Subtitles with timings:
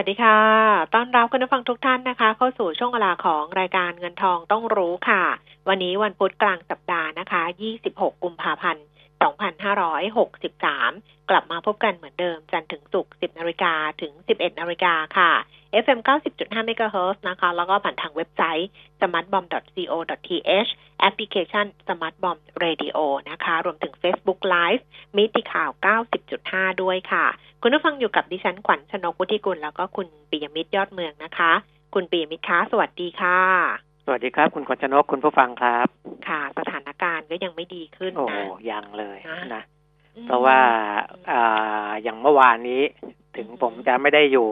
[0.00, 0.38] วัสดีค่ะ
[0.94, 5.24] ต้อนรับคุณผู้ฟังทุกท่านนะคะ เข้าสู่ช่วงเวลาของรายการเงินทองต้องรู้ค่ะ
[5.68, 7.42] วันนี้วันพุธกลางสัปดาห์นะคะ
[7.82, 8.84] 26 กุมภาพันธ์
[10.06, 15.32] 2563 กลับมาพบกันเหมือนเดิม จันทร์ถึงศุกร์ 10 นาฬิกาถึง 11 นาฬิกาค่ะ
[15.84, 22.98] FM 90.5 MHz นะคะ แล้วก็ผ่านทางเว็บไซต์ smartbomb.co.th แอปพลิเคชัน smartbomb radio
[23.30, 24.82] นะคะ รวมถึง Facebook Live
[25.16, 25.70] มิติข่าว
[26.26, 27.26] 90.5 ด้วยค่ะ
[27.62, 31.52] คุณผู้ฟังอยู่กับดิฉันขวัญชนกวุฒิกุล แล้วก็คุณปิยมิตรยอดเมืองนะคะ
[31.94, 33.40] คุณปิยมิตรคะสวัสดีค่ะ
[34.04, 35.86] สวัสดีครับ คุณขวัญชนกคุณผู้ฟังครับ
[36.28, 39.62] ค่ะ สถานการณ์ก็ยังไม่ดีขึ้นโอ้นะยังเลยนะนะ
[40.16, 40.58] อืมเพราะว่า
[41.30, 42.82] อ่าอย่างเมื่อวานนี้
[43.36, 44.50] ถึงอืมผมจะไม่ได้อยู่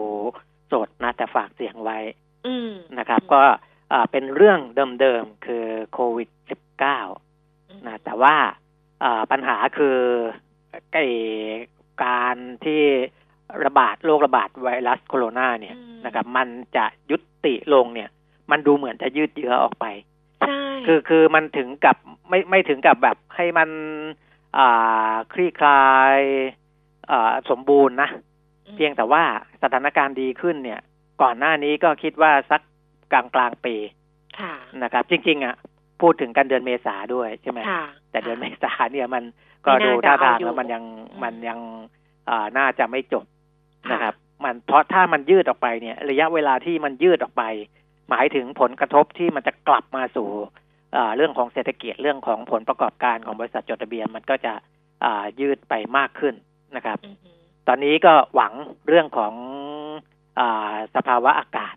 [0.73, 1.99] สดนะแต่ฝากเสียงไว้
[2.47, 3.43] อืมนะครับ ก็
[3.93, 4.61] อ่าเป็นเรื่อง
[5.01, 6.29] เดิมๆ คือโควิด
[7.09, 8.35] -19 นะแต่ว่า
[9.05, 9.99] อ่าปัญหาคือ
[10.93, 11.07] ไอ้
[12.05, 12.83] การที่
[13.65, 18.11] ระบาดโรคระบาดไวรัสโคโรนาเนี่ยอืมนะครับ มันจะยุติลงเนี่ย
[18.51, 19.87] มันดูเหมือนจะยืดเยื้อออกไป
[20.41, 21.97] ใช่คือคือมันถึงกับ
[22.29, 23.71] ไม่ไม่ถึงกับแบบให้มัน
[24.59, 26.21] อ่าคลี่คลาย
[27.11, 28.36] อ่าสมบูรณ์นะอืม
[28.75, 29.25] เพียงแต่ว่า
[29.63, 30.81] สถานการณ์ดีขึ้นเนี่ย
[31.23, 32.61] ก่อนหน้านี้ก็คิดว่าสัก
[33.13, 33.77] กลางกลางๆปี
[34.41, 35.55] ค่ะนะครับ จริง ๆ อะ
[36.01, 39.25] พูดถึงกันเดือนเมษาด้วยใช่ไหมค่ะแต่เดือนเมษาเนี่ยมัน
[39.67, 41.59] ก็ไม่ดูน่าจะท่าทางเอาอยู่แล้วมันยังอืมมันยัง
[42.31, 43.25] อ่าน่าจะไม่จบ
[43.89, 44.15] ค่ะนะครับ
[44.45, 47.43] มันเพราะถ้ามันยืดออกไปเนี่ย ระยะเวลาที่มันยืดออกไป
[48.11, 50.29] หมายถึงผลกระทบที่มันจะกลับมาสู่
[50.97, 54.53] อ่าเรื่องของเศรษฐกิจเรื่องของผลประกอบการของบริษัทจดทะเบียนมันก็จะ
[55.05, 56.35] อ่ายืดไปมากขึ้น
[56.77, 57.36] นะครับอือหือ
[57.69, 58.53] ตอนนี้ก็หวัง
[58.89, 59.35] เรื่องของ
[60.39, 61.77] อาสภาวะอากาศ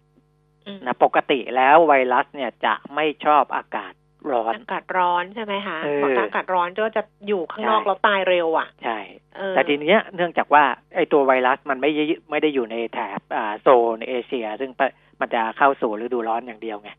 [0.67, 3.93] อืมนะปกติแล้วไวรัสเนี่ยจะไม่ชอบอากาศ
[4.31, 8.97] ร้อนอากาศร้อนใช่ไหมคะเออพออากาศร้อนก็จะอยู่ข้างนอกใช่แล้วตายเร็วอะ ใช่
[9.35, 10.63] เออแต่ทีเนี้ยเนื่องจากว่า
[10.95, 14.71] ไอ้ตัวไวรัสมันไม่ได้ไม่ได้อยู่ในแถบอ่าโซนเอเชีย ซึ่ง
[15.19, 16.97] มันจะเข้าสู่ฤดูร้อนอย่างเดียวไงค่ะ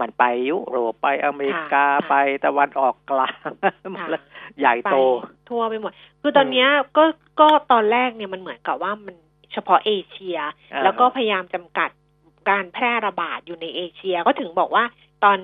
[0.00, 3.48] มันไปยุโรปไปอเมริกาค่ะไปตะวันออกกลาง
[4.00, 4.08] ค่ะ
[4.58, 7.04] ใหญ่โตไปทั่วไปหมด คือตอนเนี้ยก็
[7.40, 9.16] ก็ตอนแรกเนี่ยมันเหมือนกับว่ามัน
[9.52, 10.38] เฉพาะเอเชีย
[10.72, 11.90] อ่าแล้วก็พยายามจำกัด
[12.50, 14.84] การแพร่ระบาดอยู่ในเอเชีย ก็ถึงบอกว่า
[15.24, 15.38] ตอน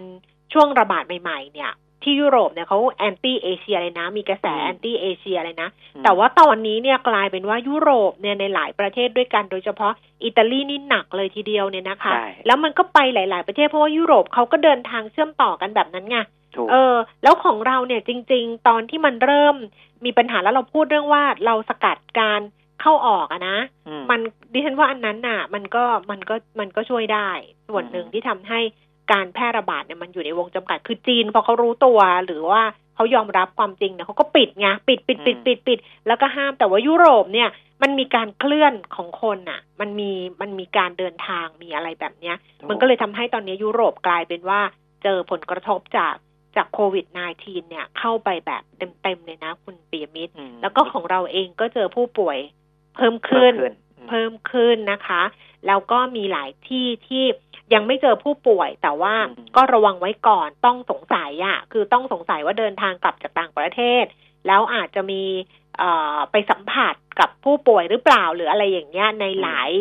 [0.53, 1.72] ช่วงระบาดใหม่ ๆ เนี่ย
[2.06, 9.93] ที่ยุโรปเนี่ยเขาแอนตี้เอเชียเลยนะ มีกระแสแอนตี้เอเชียเลยนะอืมแต่ว่าตอนนี้เนี่ยกลายเป็นว่ายุโรปเนี่ยในหลายประเทศด้วยกัน โดยเฉพาะ
[10.25, 16.19] อิตาลีนี่หนักเลยทีเดียวเนี่ยนะคะใช่แล้วมันก็ไปหลาย ๆ ประเทศเพราะว่ายุโรปเขาก็เดินทางเชื่อมต่อกันแบบนั้นไง
[16.56, 19.56] ถูกเออ แล้วของเราเนี่ยจริง ๆ ตอนที่มันเริ่ม
[20.05, 22.41] มีปัญหาแล้วเราพูดเรื่องว่าเราสกัดการ
[22.81, 24.21] เข้าออกอะนะอืมมัน
[24.53, 27.31] ดิฉันว่าอันนั้นน่ะ มันก็มันก็มันก็ช่วยได้
[27.69, 28.61] ส่วนหนึ่งอืมที่ทำให้
[29.12, 32.62] การแพร่ระบาดเนี่ยมันอยู่ในวงจำกัดคือจีนพอเขารู้ตัวหรือว่า
[32.94, 37.49] เขายอมรับความจริงเนี่ยเขาก็ปิดไงปิดปิดปิดปิดปิดแล้วก็ห้ามแต่ว่ายุโรปเนี่ย
[37.83, 44.61] มันมีการเคลื่อนของคนน่ะ มันมีมันมีการเดินทางมีอะไรแบบเนี้ยถูกมันก็เลยทำให้ตอนนี้ยุโรปกลายเป็นว่า
[45.03, 46.15] เจอผลกระทบจาก
[46.56, 47.06] จากโควิด
[47.38, 48.62] -19 เนี่ยเข้าไปแบบ
[49.03, 52.38] เต็มๆเลยนะ คุณปียมิตรอืมแล้วก็ของเราเองก็เจอผู้ป่วย
[52.97, 55.23] เพิ่มขึ้น เพิ่มขึ้นอืมเพิ่มขึ้นนะคะ
[55.66, 57.25] แล้วก็มีหลายที่ที่
[57.75, 64.05] ยังไม่เจอผู้ป่วย แต่ว่าอืมก็ระวังไว้ก่อนต้องสงสัยอะ่ะคือต้องสงสัยว่าเดินทางกลับจากต่างประเทศ
[64.47, 65.22] แล้วอาจจะมี
[65.78, 69.72] เอ่อไปสัมผัสกับผู้ป่วยหรือเปล่าหรืออะไรอย่างเงี้ยในหลาย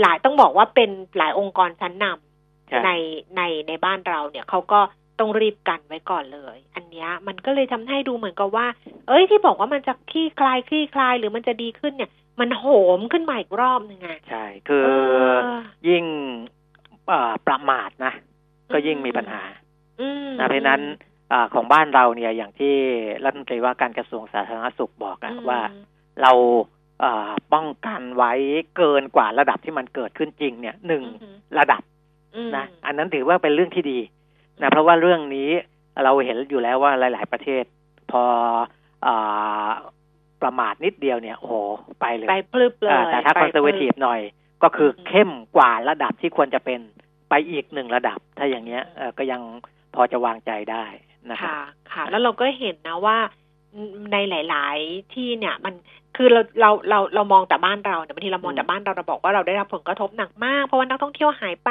[0.00, 2.90] หลายต้องบอกว่าเป็นหลายองค์กรชั้นนำใช่ใน
[3.36, 4.80] ในในบ้านเราเนี่ยเขาก็
[5.18, 8.66] ต้องรีบกันไว้ก่อนเลย อันเนี้ยมันก็เลยทำให้ดูเหมือนกับว่า
[9.08, 12.64] เอ้ยที่บอกว่ามันจะคลี่คลายคลี่คลายหรือมันจะดีขึ้นเนี่ย มันโห
[12.98, 14.88] มขึ้นมาอีกรอบหนึ่งไงใช่ คือเอ
[15.34, 15.36] อ
[15.88, 16.04] ยิ่ง
[17.08, 18.12] เอ่อประมาทนะ
[18.72, 19.42] ก็ยิ่งมีปัญหา
[20.00, 20.82] อืมนะเพราะฉะนั้น
[21.32, 22.74] อาของบ้านเราเนี่ยอย่างที่
[23.24, 25.60] รัฐมนตรีว่าการกระทรวงสาธารณสุขบอกอะอืมว่า
[26.22, 26.32] เรา
[27.04, 28.32] อ่าป้องกันไว้
[28.76, 31.82] เกินกว่าระดับที่มันเกิดขึ้นจริง เนี่ยหนึ่งอืมระดับ
[32.34, 33.98] อืมนะอันนั้นถือว่าเป็นเรื่องที่ดี
[34.62, 35.50] นะเพราะว่าเรื่องนี้
[36.04, 37.64] เราเห็นอยู่แล้วว่าหลาย ๆ ประเทศ
[38.10, 38.24] พอ
[39.06, 39.70] อา
[40.42, 41.54] ประมาทนิดเดียวเนี่ยโอ้โห
[42.00, 44.20] ไปเลยไปพลึบเลยอ่าแต่ถ้าไปคอนเซอร์เวทีฟหน่อย
[44.62, 46.80] ก็คืออมเข้มกว่าระดับที่ควรจะเป็น
[47.30, 49.40] ไปอีกหนึ่งระดับ ถ้าอย่างเงี้ยเอ่อก็ยัง
[49.94, 50.84] พอจะวางใจได้
[51.30, 51.60] นะครับค่ะ
[51.92, 53.18] ค่ะ แล้วเราก็เห็นนะว่า
[54.12, 55.74] ในหลาย ๆ ที่เนี่ยมัน
[56.16, 61.70] คือเราเราเราเรามองแต่บ้านเราเนี่ยบางทีเรามองอืมแต่บ้านเราเราบอกว่าเราได้รับผลกระทบหนักมาก เพราะว่านักท่องเที่ยวหายไป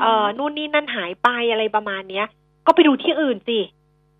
[0.00, 2.26] เอ่อนู่นนี่นั่นหายไปอะไรประมาณเนี้ย
[2.66, 3.60] ก็ไปดูที่อื่นสิ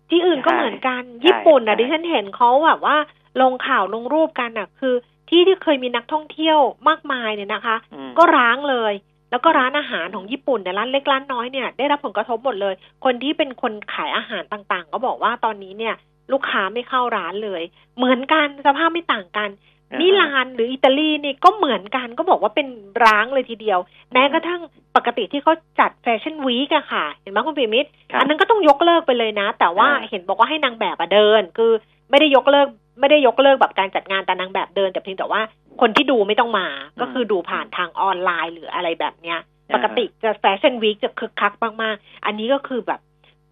[0.09, 2.95] ที่อื่นก็ใช่เหมือนกันใช่ญี่ปุ่นนะใช่ดิฉันเห็นเขาแบบว่า
[3.41, 4.95] ลงข่าวลงรูปกันอะ คือ
[5.29, 8.93] ที่ที่เคยมีนักท่องเที่ยวมากมายเนี่ยนะคะอืมก็ร้างเลย
[9.31, 12.73] แล้วก็ร้านอาหารของญี่ปุ่นเนี่ยร้านเล็กร้านน้อยเนี่ยได้รับผลกระทบหมดเลย
[13.05, 15.95] คนที่เป็นคนขายอาหารต่างๆ ก็บอกว่าตอนนี้เนี่ย
[16.31, 17.61] ลูกค้าไม่เข้าร้านเลย
[17.97, 19.49] เหมือนกันสภาพไม่ต่างกัน
[19.91, 22.67] อ่ามิลานหรืออิตาลีนี่ก็เหมือนกันก็บอกว่าเป็น
[23.05, 23.79] ร้างเลยทีเดียว
[24.13, 24.61] แม้กระทั่ง
[24.95, 31.71] ปกติที่เขาจัด Fashion Week อะค่ะ เห็นไหมคุณปิมิตรครับอันนั้นก็ต้องยกเลิกไปเลยนะ แต่ว่าอ่าเห็นบอกว่าให้นางแบบอะเดิน คือ
[32.09, 32.67] ไม่ได้ยกเลิก
[32.99, 35.41] ไม่ได้ยกเลิกแบบการจัดงานแต่นางแบบเดิน แต่เพียงแต่ว่า
[35.81, 36.67] คนที่ดูไม่ต้องมา
[37.01, 39.39] ก็คือดูผ่านทางออนไลน์หรืออะไรแบบเนี้ย
[39.73, 42.99] ปกติจะแฟชั่นวีคจะคึกคักมากๆ อันนี้ก็คือแบบ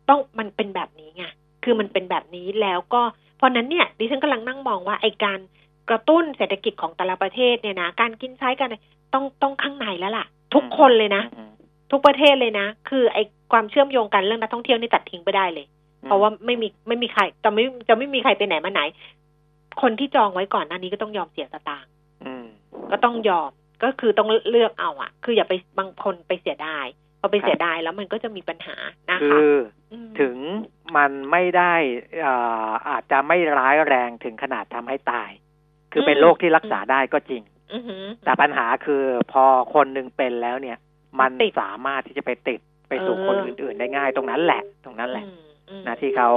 [0.10, 1.24] ต้องมันเป็นแบบนี้ไง
[1.64, 3.02] คือมันเป็นแบบนี้แล้วก็
[3.38, 5.40] เพราะนั้นเนี่ยดิฉันกำลังนั่งมองว่าไอการ
[5.90, 8.82] กระตุ้นเศรษฐกิจของแต่ละประเทศเนี่ยนะการกินใช้กันเนี่ย
[9.14, 11.52] ต้องต้องข้างในแล้วล่ะ ทุกคนเลยนะอืม
[11.92, 13.18] ทุกประเทศเลยนะ คือไอ
[13.52, 15.66] ความเชื่อมโยงกันเรื่องนักท่องเที่ยวนี่ตัดทิ้งไปได้เลย
[16.06, 18.82] เพราะว่าไม่มีไม่มีใครจะไม่จะไม่มีใครไปไหนมาไหน
[19.82, 21.92] คนที่จองไว้ก่อนหน้านี้ก็ต้องยอมเสียสตางค์
[22.26, 22.46] อืม
[22.92, 23.52] ก็ต้องยอม
[23.84, 26.86] ก็คือต้องเลือกเอาอะคืออย่าไปบางคนไปเสียดาย
[27.22, 28.76] พอไปครับเสียดายแล้วมันก็จะมีปัญหา
[29.10, 29.40] นะคืคะ
[29.92, 30.36] อมถึง
[30.98, 31.74] มันไม่ได้
[32.26, 35.30] อ่าอาจจะไม่ร้ายแรงถึงขนาดทำให้ตาย
[35.92, 37.44] คือเป็นอืมโรคที่รักษาได้ก็จริง
[37.74, 39.44] อือหือแต่ปัญหาคือพอ
[39.74, 40.78] คนหนึ่งเป็นแล้วเนี่ย
[41.20, 45.40] มันติดสามารถที่จะไปติดไปสู่เออคนอื่น ๆ ได้ง่ายตรงนั้นแหละ ตรงนั้นแหละอืม
[45.70, 46.30] อืมนะที่เขา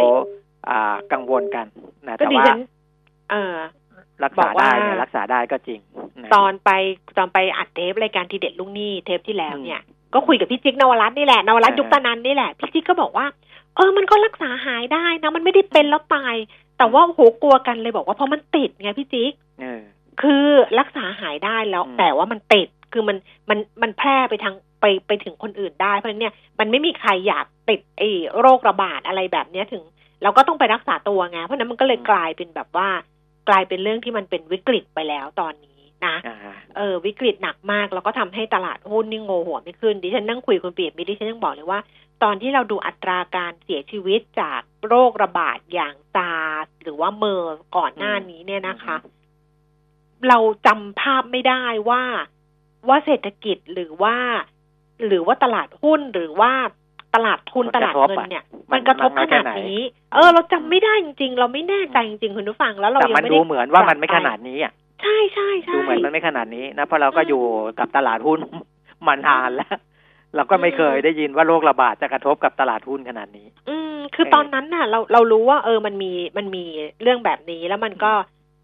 [0.69, 1.67] อ่ากังวลกัน
[2.07, 2.67] นะก็แต่ดิว่าฉันเออ
[4.25, 5.81] รักบอษากว่าได้เนี่ยรักษาได้ก็จริง
[6.23, 6.71] นะตอนไป
[7.19, 9.83] ตอนไปอัดเทปรายการทีเด็ดลุงนี่เทปที่แล้วอืมเนี่ย
[10.15, 13.27] ก็คุยกับพี่จิ๊กนวรัตน์นี่แหละนวรัตน์อ่ายุคตานันนี่แหละพี่จิ๊กก็บอกว่า
[13.77, 16.35] เออมันก็รักษาหายได้นะมันไม่ได้เป็นแล้วตาย
[16.79, 19.83] แต่ว่าโหกลัวกันเลยบอกว่าเพราะมันติดไงพี่จิ๊กเออ
[20.23, 20.47] คือ
[20.79, 23.17] รักษาหายได้แล้วอืมแต่ว่ามันติดคือมัน
[23.51, 28.09] มันมันแพร่ไปทางไปไปถึงคนอื่นได้เพราะฉะนั้นเนี่ยมันไม่มีใครอยากติดไอ้
[28.41, 29.83] โรคระบาดอะไรแบบเนี้ยถึง
[30.23, 32.89] เราก็ต้องไปรักษาตัวไงเพราะฉะนั้นมันก็เลยกลายเป็นแบบว่า
[33.49, 36.37] กลายเป็นเรื่องที่มันเป็นวิกฤตไปแล้วตอนนี้นะอ่า
[36.77, 41.81] เออวิกฤตหนักมากแล้วก็ทำให้ตลาดหุ้นนี่โงหัวไม่ขึ้นดิฉันนั่งคุยกับคุณเปียกมิตรดิฉันยังบอกเลยว่า
[42.23, 48.97] ตอนที่เราดูอัตราการเสียชีวิตจากโรคระบาดอย่างซาร์สหรือว่าเมอร์ก่อนหน้านี้เนี่ยนะคะ
[50.29, 52.03] เราจำภาพไม่ได้ว่า
[52.89, 54.17] ว่าเศรษฐกิจหรือว่า
[55.07, 56.53] หรือว่าตลาดหุ้นหรือว่า
[57.15, 59.83] ตลาดทุนมันตกระลาดทบเงินอะเนี่ย มัมันนกระทบมัขนแค่นาดไหนนี้
[60.15, 64.73] เออ เราจำไม่ได้จริงๆ เราไม่แน่ใจจริงๆคุณผู้ฟังแล้วเราแต่ยังมันไม่ดูได้เหมือนว่ามันกลับไม่ปขนาดนี้อะ
[65.03, 67.43] ใช่ใช่ใช่ดูเหมือนมันไม่ขนาดนี้นะเพราะเราก็อืมอยู่
[67.79, 68.39] กับตลาดหุ้น
[69.07, 69.71] มานานแล้ว
[70.37, 76.65] เราก็ไม่เคยได้ยินว่าโรคระบาดจะกระทบกับตลาดหุ้นขนาดนี้ อืม คือเออตอนนั้นน่ะ เราเรารู้ว่า เออมันมีมันมี
[77.03, 78.13] เรื่องแบบนี้แล้วมันก็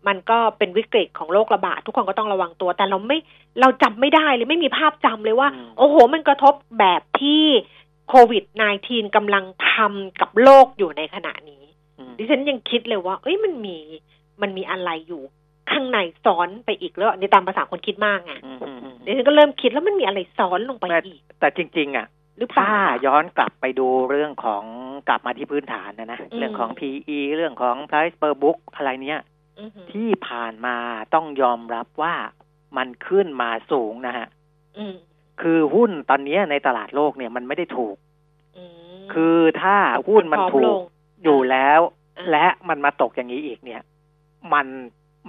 [0.09, 3.19] มันก็เป็นวิกฤตของโรคระบาดทุกคนก็ต้องระวังตัว แต่เราไม่
[3.61, 7.45] เราจำไม่ได้เลยไม่มีภาพจำเลยว่าอืมโอ้โห มันกระทบแบบที่
[8.09, 8.45] โควิด
[8.81, 11.65] -19 กำลังทำกับโลกอยู่ในขณะนี้
[11.99, 13.79] อืมดิฉันยังคิดเลยว่า เอ้ยมันมี
[14.43, 15.23] มันมีอะไรอยู่
[15.71, 22.07] ข้างในซ้อนไปอีกแล้วในตามภาษาคนคิดมากไงอืมอืมอืมดิฉันก็เริ่มคิดแล้วมันมีอะไรซ้อนลงไปแต่อีก แต่จริง ๆ อะ
[22.39, 24.65] หรือเปล่าถ้าย้อนกลับไปดูเรื่องของ
[25.09, 29.21] กลับมาที่พื้นฐานนะนะอืมเรื่องของ PE เรื่องของ price per book อะไรเนี้ย
[29.61, 30.77] อือหือที่ผ่านมา
[31.15, 32.15] ต้องยอมรับว่า
[32.77, 34.27] มันขึ้นมาสูงนะฮะ
[34.79, 34.95] อืม
[35.41, 37.97] คือหุ้นตอนเนี้ยในตลาดโลกเนี่ยมันไม่ได้ถูก
[38.57, 38.63] อื
[38.95, 39.77] มคือถ้า
[40.09, 40.81] หุ้นมันพร้อถูลกง
[41.25, 41.81] อยู่แล้ว
[42.19, 43.83] อ่าและมันมาตกอย่างนี้อีกเนี่ย
[44.53, 44.67] มัน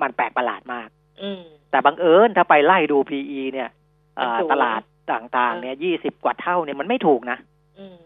[0.01, 0.89] มันแปลกประหลาดมาก
[1.21, 1.41] อืม
[1.71, 3.69] แต่บังเอิญถ้าไปไล่ดู PE เนี่ย
[4.17, 7.37] เอ่อมันสูงตลาดต่างๆ เนี่ยยี่สิบกว่าเท่าเนี่ยมันไม่ถูกนะ
[7.79, 7.97] อืม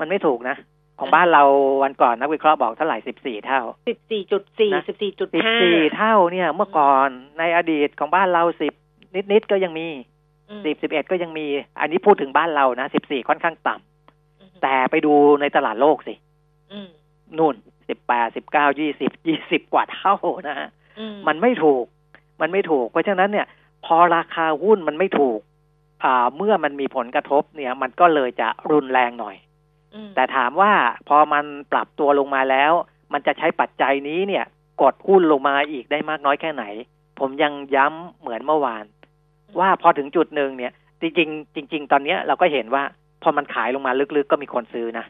[0.00, 0.56] มันไม่ถูกนะ
[0.98, 1.42] ของอ่าบ้านเรา
[1.82, 8.72] วันก่อนนักวิเคราะห์บอกเท่าไหร่สิบสี่เท่าสิบสี่จุดสี่นะสิบสี่จุดสิบห้าสี่เท่าเนี่ย เมื่อก่อนในอดีตของบ้านเราสิบ
[9.32, 9.88] นิดๆก็ยังมี
[10.64, 11.46] สิบสิบเอ็ดก็ยังมี
[11.80, 16.14] อันนี้พูดถึงบ้านเรานะสิบสี่ค่อนข้างต่ำแต่ไปดูในตลาดโลกสิ
[16.72, 16.88] อืม
[17.38, 17.54] นู่น
[17.88, 20.14] สิบแปดสิบเก้ายี่สิบยี่สิบกว่าเท่า
[20.48, 20.68] นะฮะ
[20.98, 21.84] อืมันไม่ถูก
[22.40, 23.46] มันไม่ถูก เพราะฉะนั้นเนี่ย
[23.86, 25.38] พอราคาหุ้นมันไม่ถูก
[26.04, 29.36] อ่า เมื่อมันมีผลกระทบเนี่ย มันก็เลยจะรุนแรงหน่อย
[29.94, 30.72] อืมแต่ถามว่า
[31.08, 32.72] พอมันปรับตัวลงมาแล้ว
[33.12, 34.44] มันจะใช้ปัจจัยนี้เนี่ย
[34.82, 36.64] กดหุ้นลงมาอีกได้มากน้อยแค่ไหน
[37.18, 38.84] ผมยังย้ำเหมือนเมื่อวาน
[39.60, 42.82] ว่าพอถึงจุดหนึ่งเนี่ย จริงๆจริง ๆ ตอนเนี้ยเราก็เห็นว่า
[43.22, 45.04] พอมันขายลงมาลึกๆก็มีคนซื้อนะ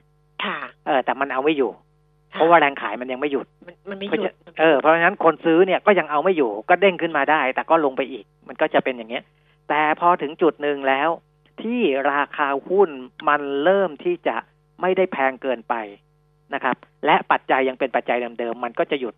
[0.45, 0.57] ค่ะ
[0.87, 1.71] เออ แต่มันเอาไม่อยู่
[2.33, 9.25] ค่เพราะว่าแรงขายมันยังไม่หยุด มันมันไม่หเพราะยุดฉะเออเพราะฉะนั้นคนซื้อเนี่ยก็ยังเอาไม่อยู่ ก็เด้งขึ้นมาได้ แต่ก็ลงไปอีก มันก็จะเป็นอย่างเงี้ย
[9.69, 11.09] แต่พอถึงจุดหนึ่งแล้ว
[11.63, 11.81] ที่
[12.13, 12.91] ราคาหุ้น
[13.29, 14.37] มันเริ่มที่จะ
[14.81, 15.75] ไม่ได้แพงเกินไป
[16.55, 19.15] นะครับ และปัจจัยยังเป็นปัจจัยเดิมๆมันก็จะหยุด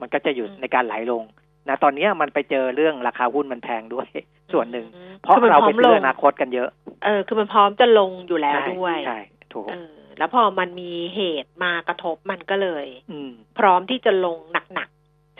[0.00, 1.22] มันก็จะหยุดในการไหลลง
[1.68, 4.08] นะตอนเนี้ยมันไปเจอเรื่องราคาหุ้นมันแพงด้วย
[4.52, 6.68] ส่วนหนึ่งอืมเพราะคือมันเราพร้ไปอมซื้ลองอนาคตกันเยอะ
[7.04, 9.18] เออ คือมันพร้อมจะลงอยู่แล้วใช่ด้วยใช่
[9.52, 14.88] ถูกเออแล้วพอมันมีเหตุมากระทบมันก็เลย อืมพร้อมที่จะลงหนัก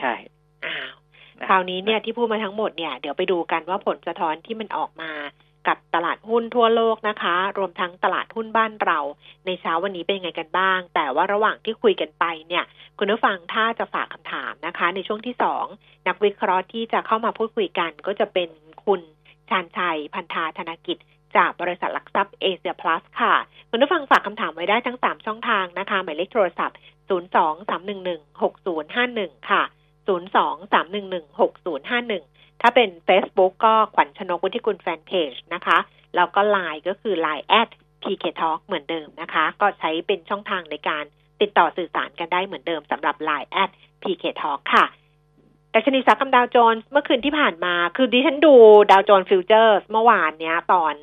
[0.01, 0.93] ใช่ๆอ้าว
[1.39, 5.11] นะคราวนี้เนี่ยที่พูดมาทั้งหมดเนี่ยเดี๋ยวไปดูกันว่าผลสะท้อนที่มันออกมา
[5.67, 8.99] กับตลาดหุ้นทั่วโลกนะคะ รวมทั้งตลาดหุ้นบ้านเรา
[9.45, 12.63] ในเช้าวันนี้เป็นยังไงกันบ้าง แต่ว่าระหว่างที่คุยกันไปเนี่ย
[12.97, 15.65] คุณผู้ฟังถ้าจะฝากคำถามนะคะ ในช่วงที่สอง
[16.07, 18.49] นักวิเคราะห์ที่จะเข้ามาพูดคุยกัน ก็จะเป็น
[18.85, 19.01] คุณ
[19.49, 20.97] ชาญชัย พันธาธนกิจ
[21.35, 23.35] จากบริษัทหลักทรัพย์เอเชียพลัสค่ะ
[23.69, 26.77] คุณผู้ฟังฝากคำถามไว้ได้ทั้ง 3 ช่องทางนะคะ หมายเลขโทรศัพท์
[27.09, 29.63] 023116051 ค่ะ
[30.07, 32.28] 023116051
[32.61, 35.77] ถ้าเป็น Facebook ก็ขวัญชนกวุฒิกุลแฟนเพจนะคะ
[36.15, 37.69] แล้วก็ Line ก็คือ Line at
[38.03, 41.03] PK Talk เหมือนเดิมนะคะ ก็ใช้เป็นช่องทางในการ
[41.41, 43.69] ติดต่อสื่อสารกันได้เหมือนเดิมสำหรับ Line at
[44.03, 44.85] PK Talk ค่ะ
[45.71, 48.53] ดัชนีอุตสาหกรรมดาวโจนส์เมื่อคืนที่ผ่านมา คือดิฉันดู
[48.91, 50.93] ดาวโจนส์ฟิวเจอร์เมื่อวานเนี้ย ตอน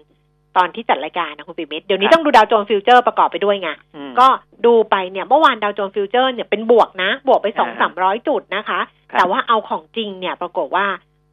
[0.57, 4.29] ตอนที่จัดรายการนะคุณปิมิตเดี๋ยวนี้ต้องดูดาวโจนส์ฟิวเจอร์ประกอบไปด้วยไงอืมก็
[4.67, 8.81] ดูไปเนี่ยเมื่อวานดาวโจนส์ฟิวเจอร์เนี่ยเป็นบวกนะ บวกไปสองสามร้อยจุดนะคะ
[9.13, 10.87] ครับแต่ว่าเอาของจริงเนี่ยปรากฏว่า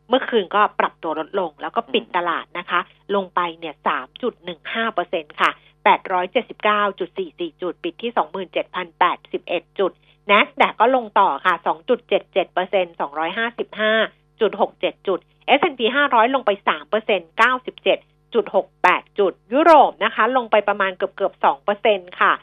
[0.09, 2.79] เมื่อคืนก็ปรับตัวลดลง แล้วก็ปิดตลาดนะคะ
[3.15, 5.49] ลงไปเนี่ยสามจุดหนึ่งห้าเปอร์เซ็นค่ะ
[5.83, 9.91] แปดร้อยเจ็ดสิบเก้าจุดสี่สี่จุด ปิดที่สองหมื่นเจ็ดพันแปดสิบเอ็ดจุด
[10.31, 13.93] NASDAQ ก็ลงต่อค่ะสองจุดเจ็ดเจ็ดเปอร์เซ็นสองร้อยห้าสิบห้า
[14.41, 15.19] จุดหกเจ็ดจุด
[15.59, 17.29] S&P 500 ลงไป3เปอร์เซ็นต์
[17.77, 18.45] 97จุด
[18.83, 22.33] 68จุด ยุโรปนะคะ ลงไปประมาณเกือบเกือบ2เปอร์เซ็นต์ค่ะ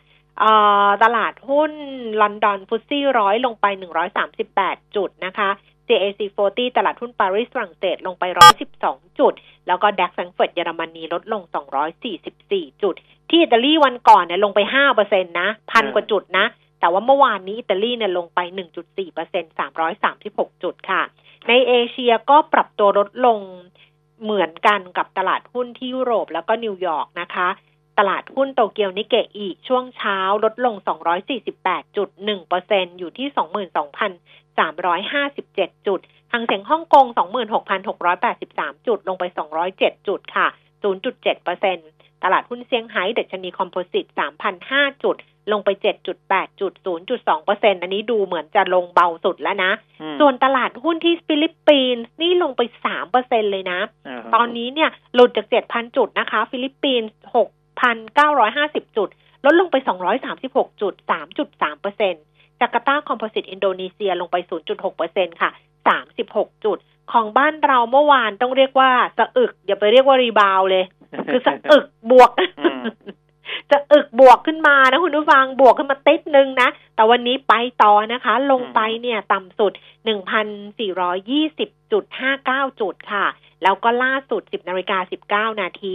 [1.05, 1.73] ตลาดหุ้น
[2.21, 3.67] ลอนดอน FTSE ร้อยลงไป
[4.31, 5.51] 138 จุดนะคะ
[5.91, 6.21] CAC
[6.51, 8.25] 40 ตลาดหุ้นปารีสฝรั่งเศสลงไป
[8.71, 9.33] 112 จุด
[9.67, 11.43] แล้วก็ DAX แฟรงก์เฟิร์ตเยอรมนีลดลง
[12.13, 12.95] 244 จุด
[13.31, 16.47] ที่อิตาลีวันก่อนเนี่ยลงไป5เปอร์เซ็นต์นะพันกว่าจุดนะ
[16.81, 18.41] แต่ว่าเมื่อวานนี้อิตาลีเนี่ยลงไป
[18.79, 19.55] 1.4เปอร์เซ็นต์
[20.09, 21.03] 336 จุดค่ะ
[21.49, 23.39] ในเอเชียก็ปรับตัวลดลง
[24.23, 27.49] เหมือนกันกับตลาดหุ้นที่ยุโรปแล้วก็นิวยอร์กนะคะ
[27.99, 30.75] ตลาดหุ้นโตเกียวนิเคอิช่วงเช้าลดลง
[31.63, 33.29] 248.1%อยู่ที่
[34.61, 36.01] 22,357 จุด
[36.33, 37.07] ฮั่งเส็งฮ่องกง
[37.97, 39.25] 26,683 จุด ลงไป
[39.67, 40.47] 207 จุดค่ะ
[41.35, 44.07] 0.7%ตลาดหุ้นเซี่ยงไฮ้ดัชนี composite
[44.55, 45.17] 3,005 จุด
[45.53, 45.69] ลงไป
[46.15, 46.73] 7.8 จุด
[47.27, 52.61] 0.2%อันนี้ดูเหมือนจะลงเบาสุดแล้วนะอืมส่วนตลาดหุ้นที่ฟิลิปปินส์นี่ลงไป
[53.07, 57.11] 3%เลยนะตอนนี้เนี่ยหลุดจาก 7,000 จุดนะคะ ฟิลิปปินส์
[58.07, 59.09] 6,950 จุด
[59.45, 59.77] ลดลงไป
[60.29, 62.30] 236จุด3.3%
[62.61, 64.37] จาการ์ตา composite อินโดนีเซียลงไป
[64.89, 65.51] 0.6%ค่ะ
[66.07, 66.79] 36 จุด
[67.13, 70.85] ของบ้านเราเมื่อวานต้องเรียกว่าสะอึกอย่าไปเรียกว่า rebound เลย
[71.31, 72.83] คือสะอึกบวกอืม
[73.71, 79.73] สะอึกบวกขึ้นมานะคุณผู้ฟังบวกขึ้นมาติดนึงนะ แต่วันนี้ไปต่อนะคะ ลงไปเนี่ยต่ำสุด
[80.11, 83.27] 1,420.59 จุดค่ะ
[83.63, 85.95] แล้วก็ล่าสุด 10นาฬิกา19 นาที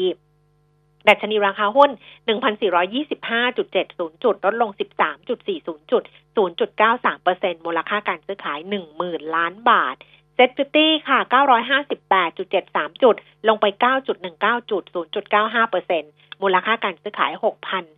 [1.08, 1.92] ดัชนีราคาหุ้น
[2.28, 4.72] 1,425.70 จุด ลดลง
[5.32, 6.04] 13.40 จุด
[6.38, 8.60] 0.93%มูลค่าการซื้อขาย
[8.98, 9.96] 10,000 ล้านบาท
[10.36, 11.20] SET fifty ค่ะ
[12.12, 13.16] 958.73 จุด
[13.48, 13.66] ลงไป
[14.24, 14.84] 9.19 จุด
[15.64, 17.32] 0.95%มูลค่าการซื้อขาย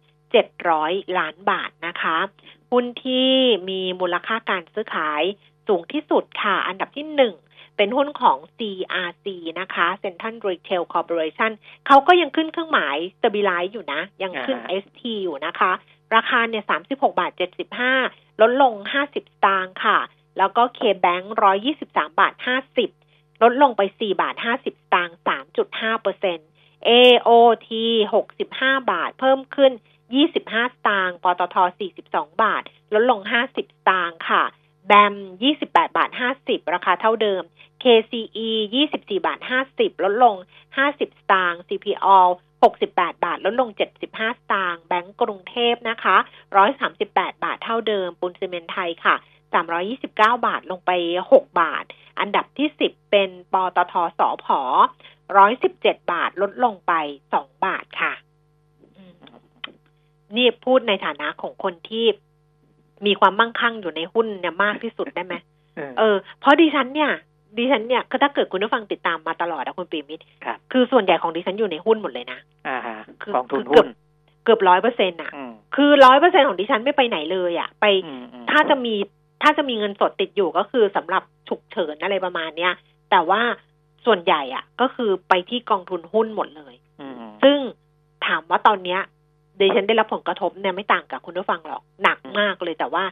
[0.06, 2.18] 6,700 ล้านบาทนะคะ
[2.72, 3.32] หุ้นที่
[3.70, 5.24] มีมูลค่าการซื้อขาย
[5.68, 7.34] สูงที่สุดค่ะ อันดับที่หนึ่ง
[7.78, 9.26] เป็นหุ้นของ CRC
[9.60, 11.52] นะคะ Central Retail Corporation
[11.88, 15.72] เขาก็ยังขึ้นเครื่องหมาย stabilize อยู่นะ ยังขึ้นอ่าฮะ ST อยู่นะคะ
[16.16, 17.32] ราคาเนี่ย36บาท
[17.88, 20.00] 75ลดลง50สตางค์ค่ะ
[20.38, 21.26] แล้วก็ K-Bank
[21.72, 22.34] 123บาท
[22.88, 25.18] 50ลดลงไป4บาท50สตางค์
[25.60, 26.48] 3.5เปอร์เซ็นต์
[26.90, 27.70] AOT
[28.30, 29.72] 65บาทเพิ่มขึ้น
[30.24, 31.56] 25สตางค์ปตท
[32.00, 34.44] 42บาท ลดลง50สตางค์ค่ะ
[34.88, 35.14] แบม
[35.56, 36.10] 28บาท
[36.42, 37.44] 50ราคาเท่าเดิม
[37.84, 38.50] KCE
[38.88, 39.40] 24บาท
[39.72, 40.36] 50 ลดลง
[40.78, 42.18] 50 สตางค์ CPO
[42.66, 46.18] 68 บาท ลดลง 75 สตางค์ แบงก์กรุงเทพนะคะ
[46.80, 49.16] 138 บาทเท่าเดิมปุนซีเมนต์ไทยค่ะ
[49.78, 50.92] 329 บาทลงไป
[51.30, 51.84] 6 บาท
[52.20, 54.60] อันดับที่ 10 เป็นปตทสอพอ
[55.36, 56.94] 117 บาท ลดลงไป
[57.34, 58.14] 2 บาทค่ะ
[58.98, 59.14] อืม
[60.36, 62.06] นี่พูดในฐานะของคนที่
[63.06, 65.36] มีความมั่งคั่งอยู่ในหุ้นเนี่ยมากที่สุดได้ไหม
[65.76, 67.12] เออเออเพราะดิฉันเนี่ย
[67.58, 73.88] ดิฉันเนี่ยก็ถ้าเกิดคุณผู้ฟังติดตามมาตลอดอะคุณปีมิตรครับคือส่วนใหญ่ของดิฉันอยู่ในหุ้นหมดเลยนะอ่าฮะคืกองทุนคืเกืหุ้อบน
[74.44, 78.94] เกือบร้อยเปอร์เซ็นต์อะอืมคือร้อยเปอร์เซ็นของดิฉันไม่ไปไหนเลยอะไปอืมอืมถ้าจะมี
[79.44, 82.74] ถ้าจะมีเงินสดติดอยู่ก็คือสำหรับฉุกเฉินอะไรประมาณเนี้ย
[83.12, 83.42] แต่ว่า
[84.06, 87.58] ส่วนใหญ่อะก็คือไปที่กองทุนหุ้นหมดเลยอืมซึ่ง
[88.28, 89.00] ถามว่าตอนเนี้ย
[89.60, 93.04] ดิฉันได้รับผลกระทบเนี่ยไม่ต่างกับคุณผู้ฟังหรอกหนักมากเลยแต่ว่า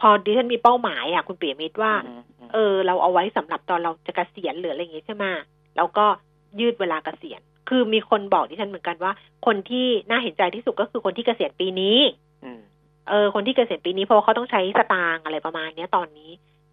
[0.00, 5.24] พอดิฉันมีเป้าหมายอะคุณเปียมิตรว่าอืมอืมเออ เราเอาไว้สำหรับตอนเราจะเกษียณหรืออะไรอย่างงี้ใช่ไหม
[5.76, 6.06] แล้วก็
[6.60, 9.12] ยืดเวลาเกษียณ คือมีคนบอกดิฉันเหมือนกันว่า
[9.46, 11.98] คนที่น่าเห็นใจที่สุดก็คือคนที่เกษียณปีนี้
[13.08, 16.30] เออ คนที่เกษียณปีนี้เพราะว่าเขาต้องใช้สตางค์อะไรประมาณเนี้ยตอนนี้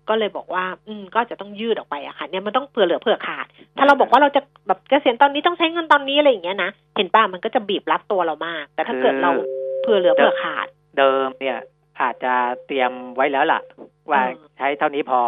[0.10, 3.46] ก็เลยบอกว่า อืม ก็จะต้องยืดออกไปอะค่ะ เนี่ยมันต้องเผื่อเหลือเผื่อขาด
[3.78, 9.32] ถ้าเราบอกว่าเราจะแบบเกษียณตอนนี้ต้องใช้เงินตอนนี้อะไรอย่างเงี้ยนะ เห็นป่ะมันก็จะบีบรัดตัวเรามาก แต่ถ้าเกิดเรา
[9.82, 10.68] เผื่อเหลือเผื่อขาด
[10.98, 11.60] เดิมเนี่ย
[12.02, 12.34] อาจจะ
[12.66, 13.62] เตรียมไว้แล้วล่ะ
[14.12, 15.22] ว่าเออใช้เท่านี้พอ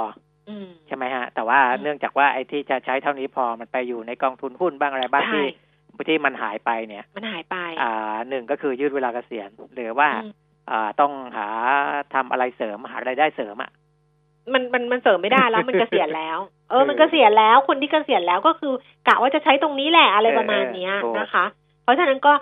[0.49, 5.45] อืมใช่ไหมฮะ แต่ว่าอืมเนื่องจากว่าไอ้ที่จะใช้เท่านี้พอมันไปอยู่ในกองทุนหุ้นบ้างอะไรบ้างใช่ที่
[6.09, 10.31] ที่มันหายไปเนี่ย มันหายไป อ่าหนึ่งก็คือยืดเวลาเกษียณหรือว่าอืม
[10.71, 11.47] อ่าต้องหา
[12.13, 13.71] ทำอะไรเสริมหารายได้เสริมอะ
[14.53, 16.37] มันมันมันเสริมไม่ได้แล้วมันเกษียณแล้ว
[16.69, 18.73] เออเออ มันเกษียณแล้วคนที่เกษียณแล้วก็คือ
[19.07, 21.45] กะว่าจะใช้ตรงนี้แหละอะไรประมาณเนี้ยเออเออถูกนะคะ
[21.83, 22.33] เพราะฉะนั้นก็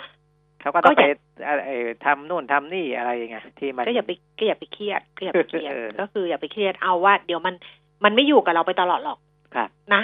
[0.65, 7.55] เขาก็ต้องก็ไปอย่าเอ่อเอ่อทำนู่นทำนี่อะไรไงที่มันก็อย่าไปก็อย่าไปเครียดก็อย่าไปเครียดเออก็คืออย่าไปเครียดเอาว่า เดี๋ยวมัน
[8.03, 9.17] มันไม่อยู่กับเราไปตลอดหรอก
[9.55, 10.01] ครับนะ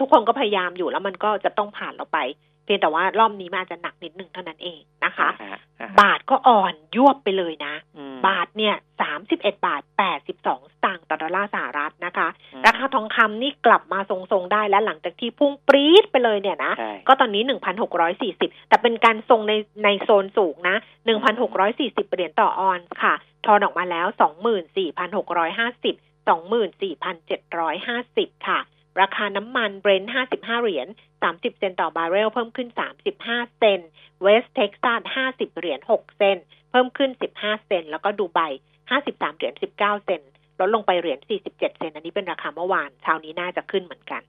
[0.00, 2.18] ทุกคนก็พยายามอยู่แล้วมันก็จะต้องผ่านเราไป
[2.66, 17.42] เพียงแต่ว่ารอบนี้มันอาจจะหนักนิดหนึ่งเท่านั้นเองนะคะอ่าอ่าบาทก็อ่อนยวบไปเลยนะอืมบาทเนี่ยสามสิบเอ็ดบาทแปดสิบสองสตางค์ต่อดอลลาร์สหรัฐนะคะอืมราคาทองคำนี่กลับมาทรงๆได้แล้วหลังจากที่พุ่งปรี๊ดไปเลยเนี่ยนะใช่ก็ตอนนี้
[18.06, 19.52] 1,640แต่เป็นการทรงใน
[19.84, 20.76] ในโซนสูงนะ
[21.44, 23.14] 1,640เหรียญต่อออนซ์ค่ะ
[23.46, 24.26] ทอนออกมาแล้ว24,650
[26.26, 28.60] 24,750ค่ะ
[29.00, 30.88] ราคาน้ำมัน Brent 55 เหรียญ
[31.22, 32.68] 30 เซนต์ต่อบาร์เรล เพิ่มขึ้น
[33.14, 33.88] 35 เซนต์
[34.22, 35.00] West Texas
[35.30, 38.40] 50 เหรียญ 6 เซนต์เพิ่มขึ้น 15 เซนต์แล้วก็ดูไบ
[38.88, 44.22] 53 เหรียญ 19 เซนต์ลดลงไปเหรียญ 47 เซนต์อันนี้เป็นราคาเมื่อวานเช้านี้น่าจะขึ้นเหมือนกัน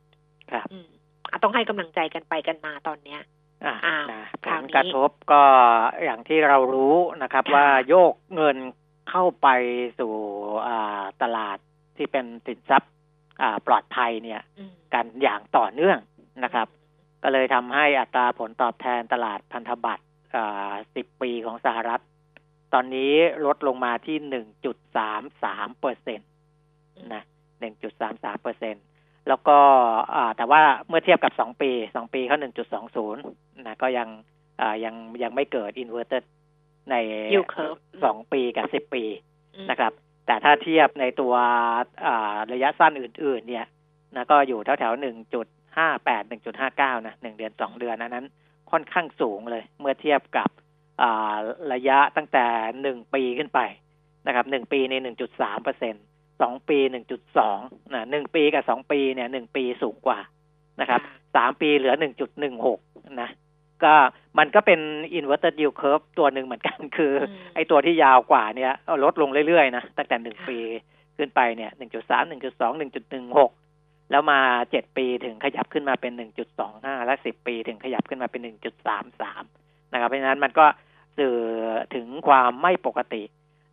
[0.52, 0.88] ครับอืม
[1.32, 3.22] อะต้องให้กำลังใจกันไปกันมาตอนเนี้ย
[3.66, 5.44] อ่าอ่านะผคราวลนี้กระทบก็
[6.04, 8.58] อย่างที่เรารู้นะครับค่ะว่าโยกเงิน
[9.10, 9.48] เข้าไป
[10.00, 10.14] สู่
[10.68, 11.58] อ่าตลาด
[11.98, 12.97] ที่เป็นสินทรัพย์อ่า
[13.68, 16.00] ปลอดภัยเนี่ยอืมกันอย่างต่อเนื่อง
[16.44, 16.68] นะครับ
[17.24, 20.04] ก็เลยทำให้อัตราผลตอบแทนตลาดพันธบัตร
[20.36, 22.02] อ่า10ปีของสหรัฐ
[22.74, 23.14] ตอนนี้
[23.46, 24.18] ลดลงมาที่
[25.00, 26.30] 1.33เปอร์เซ็นต์
[27.14, 27.24] นะ
[27.82, 28.84] 1.33เปอร์เซ็นต์
[29.28, 29.58] แล้วก็
[30.16, 32.38] อ่าแต่ว่าเมื่อเทียบกับ2ปี2ปีเขา
[32.82, 33.14] 1.20
[33.68, 34.08] นะก็ยัง
[34.62, 36.24] อ่ายังยังไม่เกิด inverted
[36.92, 36.96] ใน
[37.34, 39.04] Yield curve สองปีกับ10ปี
[39.56, 39.94] อืมนะครับ
[40.28, 41.34] แต่ถ้าเทียบในตัว
[42.06, 43.66] อ่าระยะสั้นอื่น ๆ เนี่ย
[44.16, 48.26] นะก็อยู่แถวๆหนึ่งจุดห้าแปดหนึ่งจุดห้าเก้านะหนึ่งเดือนสองเดือนอันนั้น
[48.72, 50.50] ค่อนข้างสูงเลย เมื่อเทียบกับ
[51.02, 51.38] อ่า
[51.74, 52.46] ระยะตั้งแต่
[52.82, 53.60] หนึ่งปีขึ้นไป
[54.28, 55.96] นะครับหนึ่งปีในหนึ่งจุดสามเปอร์เซ็น
[56.42, 57.60] สองปีหนึ่งจุดสอง
[57.94, 60.20] นะหนึ่งปีกับสองปีเนี่ยหนึ่งปีสูงกว่า
[60.82, 61.02] นะครับ
[61.36, 62.80] สามปีเหลือหนึ่งจุดหนึ่งหก
[63.22, 63.30] นะ
[63.84, 63.94] ก็
[64.40, 64.80] มันก็เป็น
[65.18, 70.60] inverted yield curve ตัวหนึ่งเหมือนกัน คืออมไอ้ตัวที่ยาวกว่าเนี่ยเอาลดลงเรื่อยๆนะตั้งแต่หนึ่งค่ะปี
[71.18, 73.52] ขึ้นไปเนี่ยหนึ่งจุดสามหนึ่งจุดสองหนึ่งจุดหนึ่งหก
[74.12, 74.40] แล้วมา
[74.72, 79.44] เจ็ดปีถึงขยับขึ้นมาเป็นหนึ่งจุดสองห้าและสิบปีถึงขยับขึ้นมาเป็นหนึ่งจุดสามสาม
[79.94, 80.66] นะครับเพราะฉะนั้นมันก็
[81.18, 81.38] สื่อ
[81.96, 83.24] ถึงความไม่ปกติ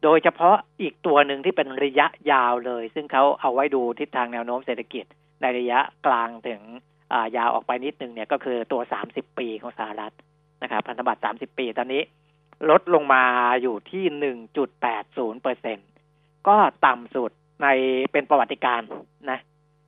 [0.03, 5.05] โดยเฉพาะอีกตัวหนึ่งที่เป็นระยะยาวเลย ซึ่งเขาเอาไว้ดูทิศทางแนวโน้มเศรษฐกิจ
[5.43, 6.94] ในระยะกลางถึงอ่า
[7.37, 10.15] ยาวออกไปนิดนึงเนี่ยก็คือตัว 30 ปีของสหรัฐ
[10.63, 12.03] นะครับพันธบัตร 30 ปีตอนนี้
[12.71, 13.25] ลดลงมา
[13.63, 14.05] อยู่ที่
[14.75, 15.79] 1.80เปอร์เซ็น
[16.49, 17.31] ก็ต่ำสุด
[17.63, 17.67] ใน
[18.13, 18.81] เป็นประวัติการ
[19.31, 19.41] นะ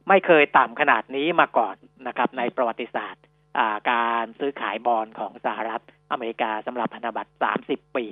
[0.09, 3.23] ไม่เคยต่ำขนาดนี้มาก่อนนะครับ ในประวัติศาสตร์
[3.91, 7.33] การซื้อขายบอลของสหรัฐอเมริกาสำหรับพันธบัตร
[7.65, 8.05] 30 ปี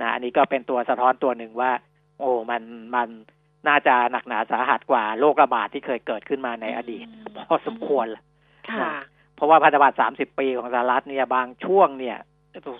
[0.00, 1.72] นะอันนี้ก็เป็นตัวสะท้อนตัวหนึ่งว่า
[2.18, 2.62] โอ้มัน
[2.94, 3.08] มัน
[3.68, 7.06] น่าจะหนักหนาสาหัสกว่าโรคระบาดที่เคยเกิดขึ้นมาในอดีต
[7.48, 8.22] พอสมควรล่ะ
[9.34, 12.18] เพราะว่าพันธบัตร30ปีของสหรัฐเนี่ยบางช่วงเนี่ย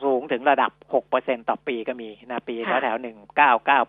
[0.05, 3.81] สูงถึงระดับ6เปอร์เซ็นต่อปีก็มีนะปีแถค่ะวแถวหนึ่งเก้าเก้า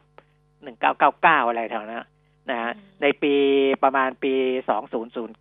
[0.64, 2.04] หนึ่งเก้าเก้าเก้าอะไรแถวนั้น
[2.50, 3.34] นะฮะอืมในปี
[3.84, 4.34] ประมาณปี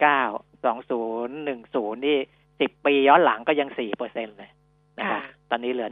[0.00, 2.18] 2009 2010นี่
[2.50, 4.50] 10ปีย้อนหลังก็ยัง4เปอร์เซ็นเลย
[4.98, 5.88] นะครับค่ะตอนนี้เหลือ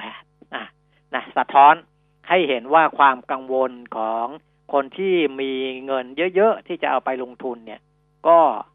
[0.00, 0.64] 1.8อะ
[1.14, 1.74] นะสะท้อน
[2.28, 4.26] ให้เห็นว่าความกังวลของ
[4.72, 5.52] คนที่มี
[5.84, 6.04] เงิน
[6.36, 7.80] เยอะ ๆ ที่จะเอาไปลงทุนเนี่ย
[8.28, 8.69] ก็อ่า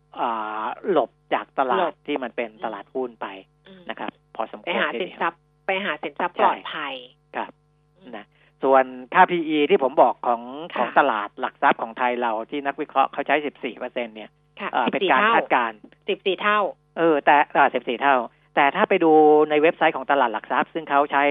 [0.92, 3.28] หลบจากตลาหลดบที่มันเป็นตลาดหุ้นไป
[3.68, 6.94] อืมนะครับ พอสมคไปวรหาทีสินเดียวทรัพย์ไปหาสินทรัพย์ใช่ปลอดภัย
[7.36, 7.52] ครับ
[7.98, 8.26] อืมนะ
[8.64, 10.42] ส่วนค่า PE ที่ผมบอกของ
[10.74, 16.60] ค่ะของตลาดหลักทรัพย์ของไทยเราที่นักวิเคราะห์เขาใช้14เปอร์เซ็นเนี่ยค่ะเอ่อเป็น14การเท่าคาดการณ์สิบสี่เท่า
[16.98, 18.18] เออ แต่อ่า14เท่า
[18.56, 19.12] แต่ถ้าไปดู
[19.50, 21.24] ในเว็บไซต์ของตลาดหลักทรัพย์ ซึ่งเขาใช้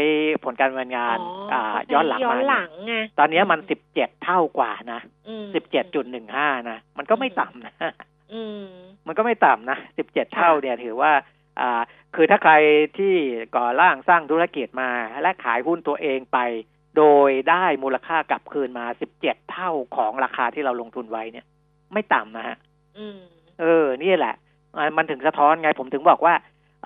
[0.45, 3.61] ผลการดำเนินงานอ๋ออ่าเขาใช้ย้อนหลังย้อมานหเนี่ลัยงไงตอนเนี้ยมัน
[3.93, 5.47] 17เท่ากว่านะอืม
[6.09, 7.87] 17.15นะ มันก็ไม่ต่ำนะอื
[8.61, 8.65] ม
[9.07, 11.13] มันก็ไม่ต่ำนะ17เท่าเนี่ยถือว่า
[11.61, 11.81] อ่า
[12.15, 12.53] คือถ้าใคร
[12.99, 13.15] ที่
[13.57, 14.91] ก่อร่างสร้างธุรกิจมา
[15.23, 16.39] และขายหุ้นตัวเองไป
[16.97, 18.87] โดยได้มูลค่ากลับคืนมา
[19.19, 21.47] 17เท่าของราคาที่เราลงทุนไว้เนี่ย
[21.93, 22.57] ไม่ต่ำนะฮะ
[22.99, 23.19] อืม
[23.61, 24.35] เออ นี่แหละ
[24.77, 26.35] อ่ามันถึงสะท้อนไงผมถึงบอกว่า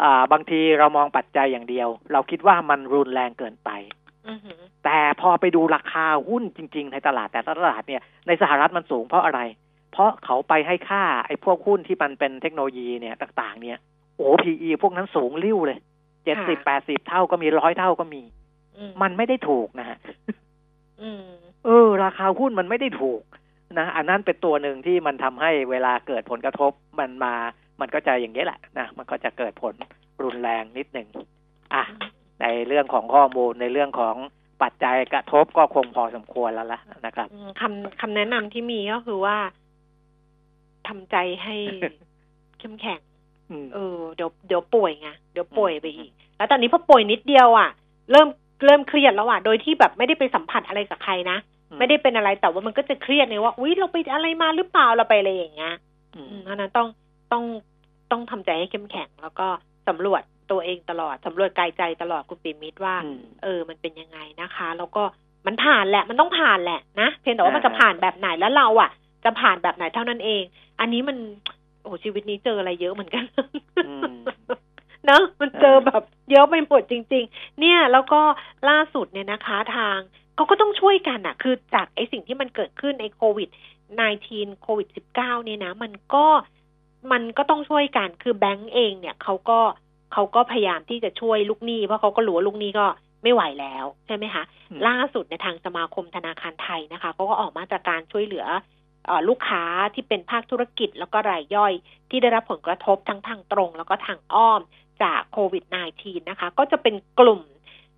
[0.03, 3.71] อ่า บางทีเรามองปัจจัยอย่างเดียว เราคิดว่ามันรุนแรงเกินไป
[4.29, 9.41] อือหือแต่พอไปดูราคาหุ้นจริง ๆ ในตลาดแต่ละตลาดเนี่ยในสหรัฐมันสูงเพราะอะไร
[9.93, 13.79] เพราะเขาไปให้ค่าไอ้พวกหุ้นที่มันเป็นเทคโนโลยีเนี่ยต่าง ๆ เนี่ย
[14.17, 15.79] โอ้ PE พวกนั้นสูงริ้วเลย
[16.25, 18.23] เจ็ดสิบแปดสิบเท่าก็มีร้อยเท่าก็มี
[18.77, 19.99] อืมันไม่ได้ถูกนะฮะ
[21.03, 21.25] อืม
[21.65, 23.23] เออ ราคาหุ้นมันไม่ได้ถูก
[23.79, 27.35] นะอันนั้นเป็นตัวหนึ่งที่มันทำให้เวลาเกิดผลกระทบมันมา
[27.81, 29.75] มันก็จะอย่างนี้ยแหละนะมันก็จะเกิดผล
[30.23, 31.09] รุนแรงนิดหนึ่ง
[31.75, 31.83] อะ
[32.43, 34.17] ในเรื่องของข้อมูลในเรื่องของ
[34.63, 39.37] ปัจจัยกระทบก็คงพอสมควรแล้วล่ะนะครับอืมคำคำแนะนำที่มีก็คือว่า
[40.89, 41.55] ทำใจให้
[42.59, 43.01] เข้มแข็ง
[43.51, 47.71] อืมเออเดี๋ยวเดี๋ยวป่วยไงเดี๋ยวป่วยไปอีก แล้วตอนนี้พอป่วยนิดเดียวอะ
[48.11, 48.29] เริ่ม
[48.65, 51.39] เริ่มเครียดแล้วอะโดยที่แบบไม่ได้ไปสัมผัสอะไรกับใครนะ
[51.79, 55.75] ไม่ได้เป็นอะไรแต่ว่ามันก็จะเครียดไงว่าอุ้ยเราไปอะไรมาหรือเปล่าเราไปอะไรอย่างเงี้ย
[56.15, 56.89] อือืมมเพราะฉะนั้นต้อง
[57.33, 57.45] ต้อง
[58.11, 59.47] ต้องทำใจให้เข้มแข็ง แล้วก็
[59.89, 65.03] สำรวจตัวเองตลอดสำรวจกายใจตลอดคุณปิ่มมิตรว่าอืมเออ มันเป็นยังไงนะคะ แล้วก็
[65.47, 68.91] มันผ่านแหละ มันต้องผ่านแหละนะเพียงแต่ว่ามันจะอ่าผ่านแบบไหนแล้วเราอะ
[69.25, 70.43] จะผ่านแบบไหนเท่านั้นเอง
[70.81, 71.17] อันนี้มัน
[71.83, 73.25] โอ้ชีวิตนี้เจออะไรเยอะเหมือนกัน
[73.87, 74.15] อืม
[75.07, 78.21] เนอะมันเจอแบบเยอะไปหมดจริง ๆ เนี่ยแล้วก็
[78.69, 79.99] ล่าสุดเนี่ยนะคะทาง
[80.35, 83.49] เขาก็ต้องช่วยกันอะคือจากไอ้สิ่งที่มันเกิดขึ้นในโควิด
[84.05, 86.27] 19 โควิด 19 เนี่ยนะ มันก็
[87.13, 89.61] มันก็ต้องช่วยกันคือแบงก์เองเนี่ยเขาก็
[90.13, 92.87] เขาก็พยายามที่จะช่วยลูกหนี้เพราะเขาก็รู้ว่าลูกหนี้ก็
[93.23, 98.78] ไม่ไหวแล้วใช่ไหมคะอืมล่าสุดในยทางสมาคมธนาคารไทยนะคะเขาก็ออกมาตรการช่วยเหลือเออ
[99.29, 101.73] ลูกค้าที่เป็นภาคธุรกิจแล้วก็รายย่อย
[102.11, 104.61] ที่ได้รับผลกระทบทั้งทางตรง แล้วก็ทางอ้อม
[105.03, 105.65] จากโควิด
[105.97, 107.41] -19 นะคะ ก็จะเป็นกลุ่ม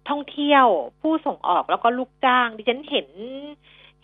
[0.08, 0.66] ท่องเที่ยว
[1.00, 3.08] ผู้ส่งออกแล้วก็ลูกจ้าง ดิฉันเห็น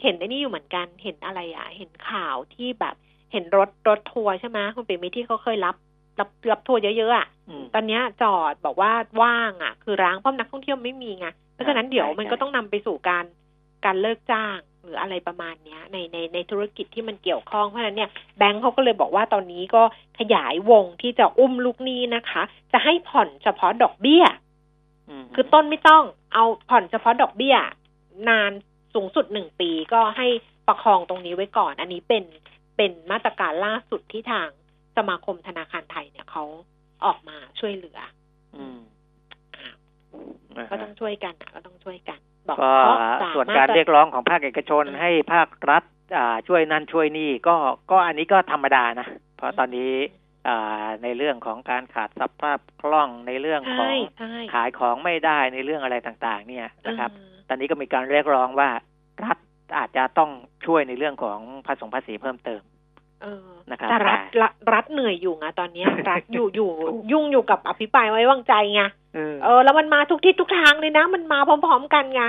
[0.02, 2.94] เห็นไอ้นี่อยู่เหมือนกันเห็นอะไรอะ เห็นข่าวที่แบบ
[3.32, 5.76] เห็นรถรถทัวร์ใช่ไหมคุณเปรมมิตรที่เขาเคยรับ
[6.20, 13.24] รับรับทัวร์เยอะๆอะอืมตอนเนี้ยจอดบอกว่าว่างอะ คือร้างเพราะนักท่องเที่ยวไม่มีไงเพราะฉะนั้นเดี๋ยวใช่มันใช่ก็ต้องนำไปสู่การ
[13.84, 19.82] การเลิกจ้าง หรืออะไรประมาณเนี้ยในในในธุรกิจที่มันเกี่ยวข้องเพราะฉะนั้นเนี่ยแบงก์เขาก็เลยบอกว่าตอนนี้ก็
[20.18, 24.24] ขยายวงที่จะอุ้มลูกหนี้นะคะ จะให้ผ่อนเฉพาะดอกเบี้ย
[25.24, 27.56] มคือต้นไม่ต้องเอาผ่อนเฉพาะดอกเบี้ย
[28.28, 28.52] นาน
[28.94, 30.26] สูงสุดหนึ่งปีก็ให้
[30.66, 32.24] ประคองตรงนี้ไว้ก่อน อันนี้เป็น
[32.76, 34.48] เป็นมาตรการล่าสุดที่ทาง
[34.96, 36.44] สมาคมธนาคารไทยเนี่ยเขา
[37.04, 37.98] ออกมาช่วยเหลือ
[38.56, 38.80] อืม
[39.56, 39.70] อะ
[40.56, 45.82] อ่าก็ต้องช่วยกันอะก็ต้องช่วยกัน บอกก็เพราะสส่วนมถการจะเรียกร้องของภาคเอกชนอืมให้ภาครัฐ
[46.16, 47.56] อ่าช่วยนั่นช่วยนี่ก็
[47.90, 49.06] ก็อันนี้ก็ธรรมดานะ
[49.36, 49.92] เพราะตอนนี้
[50.48, 58.68] อ่าในเรื่องของการขาดสภาพคล่องในเรื่องขอใช่งใช่ขายของไม่ได้ในเรื่องอะไรต่าง ๆ เนี่ยนะครับเออตอนนี้ก็มีการเรียกร้องว่า
[59.24, 59.38] รัฐ
[59.78, 60.30] อาจจะต้อง
[60.66, 62.75] ช่วยในเรื่องของภาษีภาษีเพิ่มเติมเออ
[63.70, 66.70] นะครับแต่รัฐแต่รัฐรัฐเหนื่อยอยู่ไงตอนเนี้ยรัฐอยู่อยู่
[67.12, 68.82] ยุ่งอยู่กับอภิปรายไว้วางใจไง
[69.14, 72.22] เออเออแล้วมันมาทุกทิศทุกทางเลยนะ มันมาพร้อม ๆ กันไง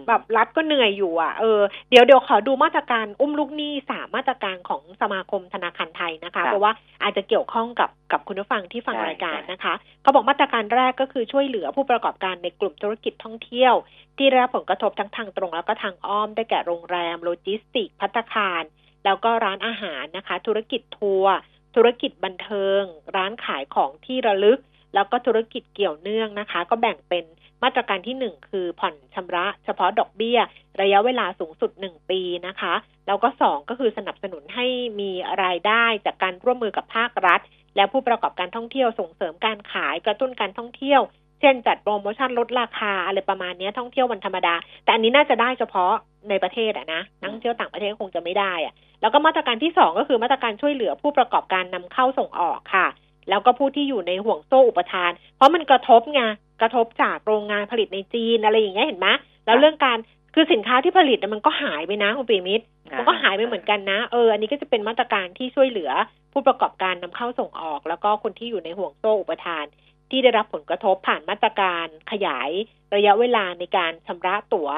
[0.00, 13.74] มแบบรัฐก็เหนื่อยอยู่อะเออเดี๋ยวเดี๋ยวขอดูมาตรการอุ้มลูกหนี้สามมาตรการของสมาคมธนาคารไทยนะครัคะบเพราะว่าอาจจะเกี่ยวข้องกับกับคุณผู้ฟังที่ฟังใช่รายการใช่นะคะเขาบอกมาตรการแรกก็คือช่วยเหลือผู้ประกอบการในกลุ่มธุรกิจท่องเที่ยว
[14.18, 18.64] ที่ได้รับผลกระทบทั้งทางตรงแล้วก็ทางอ้อมได้แก่โรงแรมโลจิสติกส์ภัตตาคาร
[19.04, 21.34] แล้วก็ร้านอาหารนะคะ ธุรกิจทัวร์
[21.74, 22.82] ธุรกิจบันเทิง
[23.16, 24.60] ร้านขายของที่ระลึก
[24.94, 27.24] แล้วก็ธุรกิจเกี่ยวเนื่องนะคะ ก็แบ่งเป็น
[27.62, 30.38] มาตรการที่หนึ่งคือผ่อนชำระเฉพาะดอกเบี้ย
[30.80, 32.74] ระยะเวลาสูงสุดหนึ่งปีนะคะ
[33.06, 34.66] แล้วก็สองก็คือสนับสนุนให้
[35.00, 35.10] มี
[35.44, 37.40] รายได้จากการร่วมมือกับภาครัฐ
[37.76, 41.00] และผู้ประกอบการท่องเที่ยวส่งเสริมการขายกระตุ้นการท่องเที่ยว
[41.44, 44.54] ช่นจัดโปรโมชั่นลดราคาอะไรประมาณเนี้ยท่องเที่ยววันธรรมดา
[44.84, 45.92] แต่อันนี้น่าจะได้เฉพาะ
[46.28, 52.86] ในประเทศอะนะนักท่องเที่ยวต่างประเทศคงจะไม่ได้อะแล้วก็มาตรการที่สองก็คือมาตรการช่วยเหลือผู้ประกอบการนำเข้าส่งออกค่ะ
[53.28, 56.22] แล้วก็ผู้ที่อยู่ในห่วงโซ่อุปทาน เพราะมันกระทบไง
[56.60, 59.08] กระทบจากโรงงานผลิตในจีนอะไรอย่างเงี้ยเห็นไหม
[59.46, 59.98] แล้วเรื่องการ
[60.34, 62.64] คือสินค้าที่ผลิตน่ะมันก็หายไปนะคุณปีมิตร
[62.96, 65.90] มันก็หายไปเหมือนกันนะเอออันนี้ก็จะเป็นมาตรการที่ช่วยเหลือ
[66.32, 69.64] ผู้ประกอบการนำเข้าส่งออก แล้วก็คนที่อยู่ในห่วงโซ่อุปทาน
[70.14, 72.50] ที่ได้รับผลกระทบผ่านมาตรการขยาย
[72.94, 74.70] ระยะเวลาในการชำระตั๋ว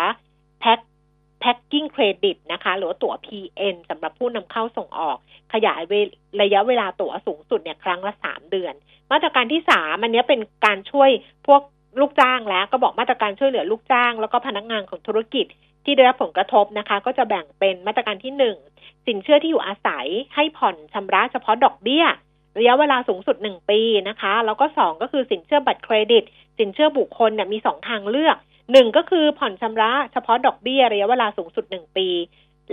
[0.61, 0.79] pack
[1.41, 5.19] packing credit นะคะ หรือตั๋ว PN สำหรับผู้นำเข้าส่งออก
[5.53, 5.95] ขยายเวลา
[6.43, 8.75] ระยะเวลาตั๋วสูงสุดเนี่ยครั้งละสามเดือน
[9.13, 11.11] มาตรการที่สามอันนี้เป็นการช่วย
[11.47, 11.63] พวก
[12.01, 15.47] ลูกจ้างแล้วก็บอกมาตรการช่วยเหลือลูกจ้าง แล้วก็พนักงานของธุรกิจ
[15.85, 18.57] ที่ได้รับผลกระทบนะคะ ก็จะแบ่งเป็นมาตรการที่หนึ่ง
[19.07, 22.05] สินเชื่อที่อยู่อาศัยให้ผ่อนชำระเฉพาะดอกเบี้ย
[22.59, 26.25] ระยะเวลาสูงสุดหนึ่งปีนะคะ แล้วก็สองก็คือสินเชื่อบัตรเครดิต
[26.59, 28.37] สินเชื่อบุคคลเนี่ยมีสองทางเลือก
[28.73, 32.09] หนึ่งก็คือผ่อนชำระเฉพาะดอกเบี้ยระยะเวลาสูงสุดหนึ่งปี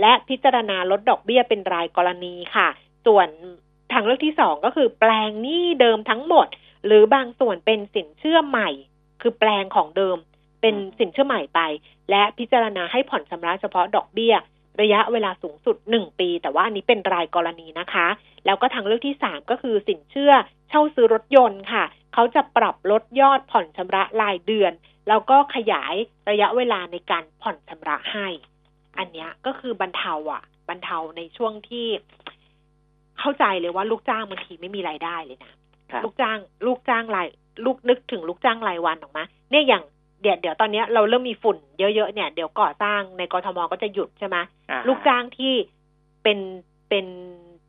[0.00, 2.68] และพิจารณาลดดอกเบี้ยเป็นรายกรณีค่ะ
[3.06, 3.28] ส่วน
[3.92, 6.46] ทางเลือกที่สองก็คือแปลงหนี้เดิมทั้งหมด
[6.86, 8.68] หรือบางส่วนเป็นสินเชื่อใหม่
[9.22, 10.16] คือแปลงของเดิม
[10.60, 11.60] เป็นสินเชื่อใหม่ไป
[12.10, 14.34] และพิจารณาให้ผ่อนชำระเฉพาะดอกเบี้ย
[14.80, 18.06] ระยะเวลาสูงสุดหนึ่งปี แต่ว่าอันนี้เป็นรายกรณีนะคะ
[18.46, 20.32] แล้วก็ทางเลือกที่สามก็คือสินเชื่อ
[20.68, 21.84] เช่าซื้อรถยนต์ค่ะ
[22.14, 24.72] เขาจะปรับลดยอดผ่อนชำระรายเดือน
[25.08, 25.94] แล้วก็ขยาย
[26.30, 28.26] ระยะเวลาในการผ่อนชำระให้
[28.98, 31.86] อันเนี้ยก็คือบรรเทาอะ บรรเทาในช่วงที่
[33.18, 35.50] เข้าใจเลยว่าลูกจ้างบางทีไม่มีรายได้เลยนะ
[35.90, 37.28] ครับลูกจ้าง ลูกจ้างราย
[37.64, 39.82] ลูกนึกถึงลูกจ้างรายวันออกมา เนี่ยอย่าง
[40.24, 44.36] เดี๋ยวเดี๋ยวตอนเนี้ยเราเริ่มมีฝุ่นเยอะๆเนี่ยเดี๋ยวก่อสร้างในกรทมก็จะหยุดใช่ไหม
[44.70, 45.54] อ่าลูกจ้างที่
[46.22, 46.38] เป็น
[46.88, 47.06] เป็น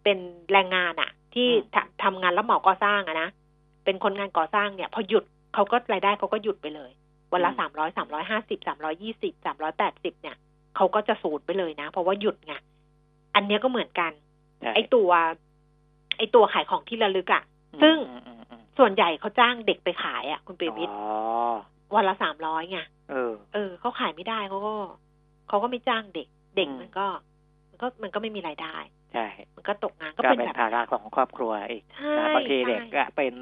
[0.04, 0.18] เป็น
[0.52, 3.30] แรงงานอะที่อืมทำทำงานรับเหมาก่อสร้างอะนะ
[3.86, 6.92] เป็นคนงานก่อสร้างเนี่ย พอหยุดเขาก็รายได้เขาก็หยุดไปเลย
[7.32, 10.36] วันละสามร้อยสามร้อยห้าสิบสามร้อยี่สิบสามร้อยแปดสิบเนี่ย
[10.76, 12.54] เขาก็จะสูญไปเลยนะ เพราะว่าหยุดไง
[13.36, 14.12] อันเนี้ยก็เหมือนกัน
[14.60, 15.10] ใช่ไอตัว
[16.18, 17.44] ไอตัวขายของที่ระลึกอะ
[17.82, 21.06] ซึ่งอืมอืมอืมส่วนใหญ่เขาจ้างเด็กไปขายอะคุณเปรมิตรอ๋อ
[21.96, 22.80] วันละสามร้อยไง
[23.12, 24.76] เออ เออเขาขายไม่ได้เขาก็
[25.48, 27.06] เขาก็ไม่จ้างเด็ก เด็กอืมมันก็
[27.72, 28.76] มันก็มันก็ไม่มีรายได้
[29.14, 33.34] ใช่มันก็ตกงานก็ก็เป็นเป็นแบบภาระของครอบครัวอีกใช่นะบางทีเด็กใช่ก็เป็น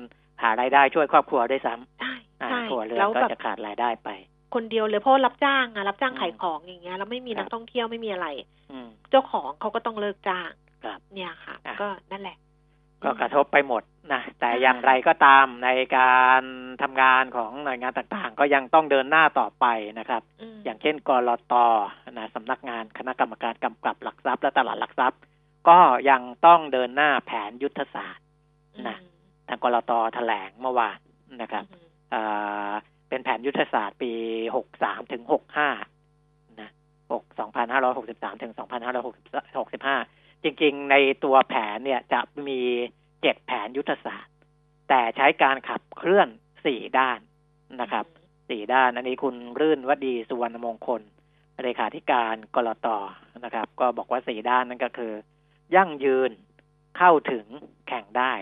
[0.41, 4.09] หารายได้ช่วยครอบครัวด้วยซ้ำใช่อ่าใช่ครัวเรือนแล้วก็แบบจะขาดรายได้ไป
[4.53, 8.27] คนเดียวเลยเพราะรับจ้างอะรับจ้างอืมขายของอย่างเงี้ยแล้วไม่มีครับนักท่องเที่ยวไม่มีอะไร
[8.71, 10.51] อืมเจ้าของเขาก็ต้องเลิกจ้าง
[10.83, 12.37] ครับเนี่ยค่ะอะ ก็นั่นแหละ
[13.03, 16.41] ก็กระทบไปหมดนะแต่ใช่อย่างไรก็ตามในการ
[16.81, 19.65] ทำงานของหน่วยงานต่างๆ ก็ยังต้องเดินหน้าต่อไป
[19.99, 20.21] นะครับ
[20.55, 21.53] มอย่างเช่นกรต
[22.17, 25.19] นะสำนักงานคณะกรรมการกำกับหลักทรัพย์และตลาดหลักทรัพย์
[25.69, 28.25] ก็ยังต้องเดินหน้าแผนยุทธศาสตร์
[28.87, 28.97] นะ
[29.47, 30.99] ทางกรตแถลงเมื่อวาน
[31.41, 32.71] นะครับอืมอ่า
[33.09, 34.11] เป็นแผนยุทธศาสตร์ปี
[34.61, 35.23] 63ถึง
[35.91, 36.69] 65นะ
[37.11, 37.23] 6
[37.73, 42.59] 2563ถึง2565 จริงๆ ในตัวแผนเนี่ยจะมี
[43.21, 44.33] เจ็ดแผนยุทธศาสตร์
[44.89, 46.27] แต่ใช้การขับเคลื่อน
[46.65, 47.19] สี่ด้าน
[47.81, 48.05] นะครับ
[48.49, 51.01] สี่ด้าน อันนี้คุณรื่นวดีสุวรรณมงคล
[51.63, 52.87] เลขาธิการกรต
[53.45, 55.13] นะครับ ก็บอกว่าสี่ด้านนั่นก็คือ
[55.75, 56.31] ยั่งยืน
[56.97, 57.45] เข้าถึง
[57.87, 58.33] แข่งได้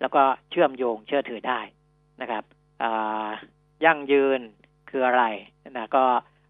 [0.00, 1.60] แล้วก็เชื่อมโยงเชื่อถือได้
[2.20, 2.44] นะครับ
[2.82, 3.28] อ่า
[3.84, 4.40] ยั่งยืน
[4.90, 5.24] คืออะไร
[5.70, 6.04] นะก็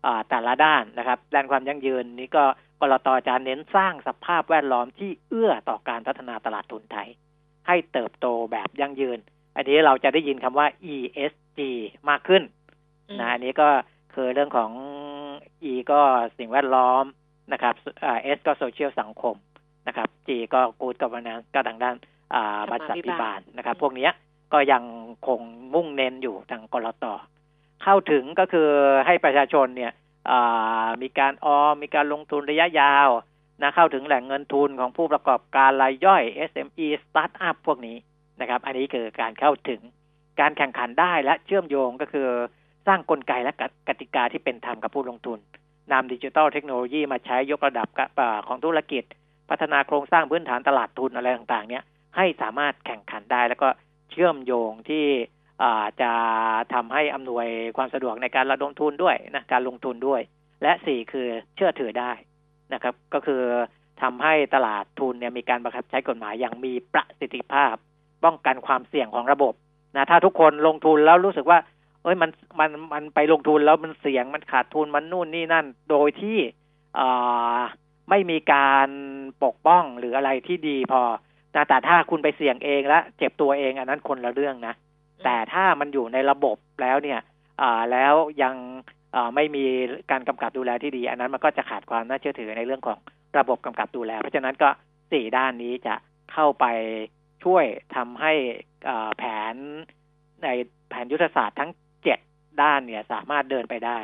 [0.07, 2.45] อ่าแต่ละด้านนะครับด้านความยั่งยืนนี้ก็
[2.81, 7.09] กรตจะเน้นสร้างสภาพแวดล้อมที่เอื้อต่อการพัฒนาตลาดทุนไทย
[7.67, 9.19] ให้เติบโตแบบยั่งยืน
[9.57, 11.61] อันนี้เราจะได้ยินคำว่า ESG
[12.09, 12.43] มากขึ้น
[13.09, 13.69] อืมนะอันนี้ก็
[14.15, 14.71] คือเรื่องของ
[15.71, 16.01] E ก็
[16.39, 17.05] สิ่งแวดล้อม
[17.53, 19.37] นะครับอ่า S ก็โซเชียลสังคม
[19.89, 21.97] นะครับ G ก็ Good Governance ก็ทางด้าน
[22.35, 24.13] อ่าธรรมาบัตรภิพิบาลบาลนะครับอืมพวกเนี้ย
[24.53, 24.83] ก็ยัง
[25.27, 25.41] คง
[25.75, 27.05] มุ่งเน้นอยู่ทางกรต
[27.83, 28.69] เข้าถึงก็คือ
[29.07, 30.04] ให้ประชาชนเนี่ยอ่า
[31.03, 33.09] มีการออมมีการลงทุนระยะยาว
[33.63, 37.97] นะเข้าถึงแหล่งเงินทุนของผู้ประกอบการรายย่อย SME Startup พวกนี้
[38.41, 39.81] นะครับ อันนี้คือการเข้าถึง
[40.41, 42.29] การแข่งขันได้และเชื่อมโยงก็คือ
[42.87, 43.53] สร้างกลไกและ
[43.89, 45.39] กติกาที่เป็นธรรมกับผู้ลงทุน
[45.93, 47.89] นำดิจิทัลเทคโนโลยีมาใช้ยกระดับ
[48.47, 49.05] ของธุรกิจ
[49.51, 51.85] พัฒนาโครงสร้างพื้นฐานตลาดทุนอะไรต่างๆ เนี่ย
[52.17, 53.69] ให้สามารถแข่งขันได้แล้วก็
[54.11, 55.05] เชื่อมโยงที่
[56.03, 56.13] จะ
[56.75, 60.21] ทำให้อำนวยความสะดวกในการระดมทุนด้วยนะการลงทุนด้วย
[60.63, 62.13] และสี่คือเชื่อถือได้
[62.73, 63.43] นะครับ ก็คือ
[64.03, 67.75] ทำให้ตลาดทุนเนี่ยมีการบังคับใช้กฎหมายอย่างมีประสิทธิภาพ
[68.25, 69.55] ป้องกันความเสี่ยงของระบบ
[69.97, 71.59] นะถ้าทุกคนลงทุนแล้วรู้สึกว่า
[72.03, 76.39] เอ้ยมันมันมันไปลงทุนแล้วมันเสี่ยงมันขาดทุนมันนู่นนี่นั่น โดยที่
[76.99, 77.59] อ่า
[78.11, 78.89] ไม่มีการ
[79.45, 81.03] ปกป้องหรืออะไรที่ดีพอ
[81.53, 84.75] แต่ถ้าคุณไปเสี่ยงเองและเจ็บตัวเองอันนั้นคนละเรื่องนะ
[85.25, 87.21] แต่ถ้ามันอยู่ในระบบแล้วเนี่ย
[87.63, 88.55] อ่าแล้วยัง
[89.15, 89.65] อ่าไม่มี
[90.11, 92.99] การกำกับดูแลที่ดี อันนั้นมันก็จะขาดความน่าเชื่อถือในเรื่องของ
[93.39, 94.69] ระบบกำกับดูแล เพราะฉะนั้นก็
[95.13, 95.95] สี่ด้านนี้จะ
[96.33, 96.67] เข้าไป
[97.45, 97.65] ช่วย
[97.97, 98.33] ทำให้
[98.89, 99.23] อ่าแผ
[99.53, 99.55] น
[100.43, 100.49] ใน
[100.89, 101.71] แผนยุทธศาสตร์ทั้ง
[102.05, 102.19] เจ็ด
[102.63, 103.99] ด้านเนี่ยสามารถเดินไปได้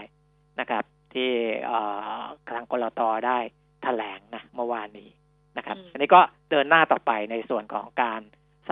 [0.60, 1.30] นะครับ ที่
[1.70, 3.38] อ่าทางกรตได้
[3.82, 5.08] แถลงนะเมื่อวานนี้
[5.56, 6.20] นะครับอืมอันนี้ก็
[6.50, 8.20] เดินหน้าต่อไปในส่วนของการ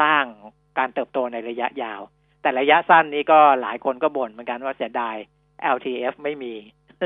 [0.01, 0.25] สร้าง
[0.79, 2.01] การเติบโตในระยะยาว
[2.49, 5.17] แต่ระยะสั้นนี้ก็หลายคนก็บ่นเหมือนกันว่าเสียดาย
[5.75, 6.55] LTF ไม่มี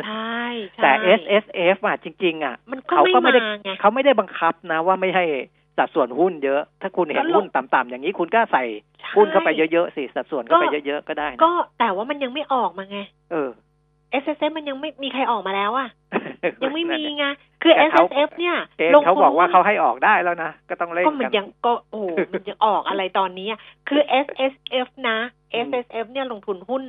[0.06, 0.40] ใช่
[0.74, 5.24] ใช่แต่ SSF อะจริง ๆ อะมันก็เขาไม่ก็ไม่ได้มาไงเขาไม่ได้บังคับนะว่าไม่ให้
[5.78, 8.64] สัดส่วนหุ้นเยอะ ถ้าคุณเห็นก็ลงหุ้นต่ำๆอย่างนี้คุณก็ใส่
[9.16, 12.98] หุ้นเข้าไปเยอะๆสิสัดส่วนเข้าไปเยอะๆก็ได้นะก็แต่ว่ามันยังไม่ออกมาไง
[13.30, 13.48] เออ
[14.22, 15.88] S S F มันยังไม่มีใครออกมาแล้วอะ
[16.62, 17.24] ยังไม่มีไง
[17.62, 24.54] คือแต่ S เขา S F เนี่ยเกณลฑ์งเขาทุนบอกว่าเขาให้ออกได้แล้วนะ ก็ต้องเล่นก็มันกันยังก็โอ้โหมันยังออกอะไรตอนนี้อะคือ S S
[24.86, 25.18] F นะ
[25.54, 26.84] อืม S S F เนี่ยเนี่ยลงทุนหุ้น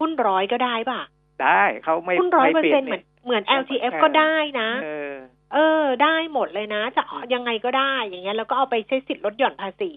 [0.00, 1.00] หุ้นร้อยก็ได้ป่ะ
[1.42, 5.12] ได้เขาไม่หุ้นร้อยเปอไม่ร์ปิเซ็ดนต์เหมือนนี่เหมือน L T F เออก็ได้นะเออ
[5.54, 7.02] เออ ได้หมดเลยนะ จะ
[7.34, 9.92] ยังไงก็ได้อย่างเงี้ยแล้วก็เอาไปใช้สิทธิ์ลดหย่อนภาษี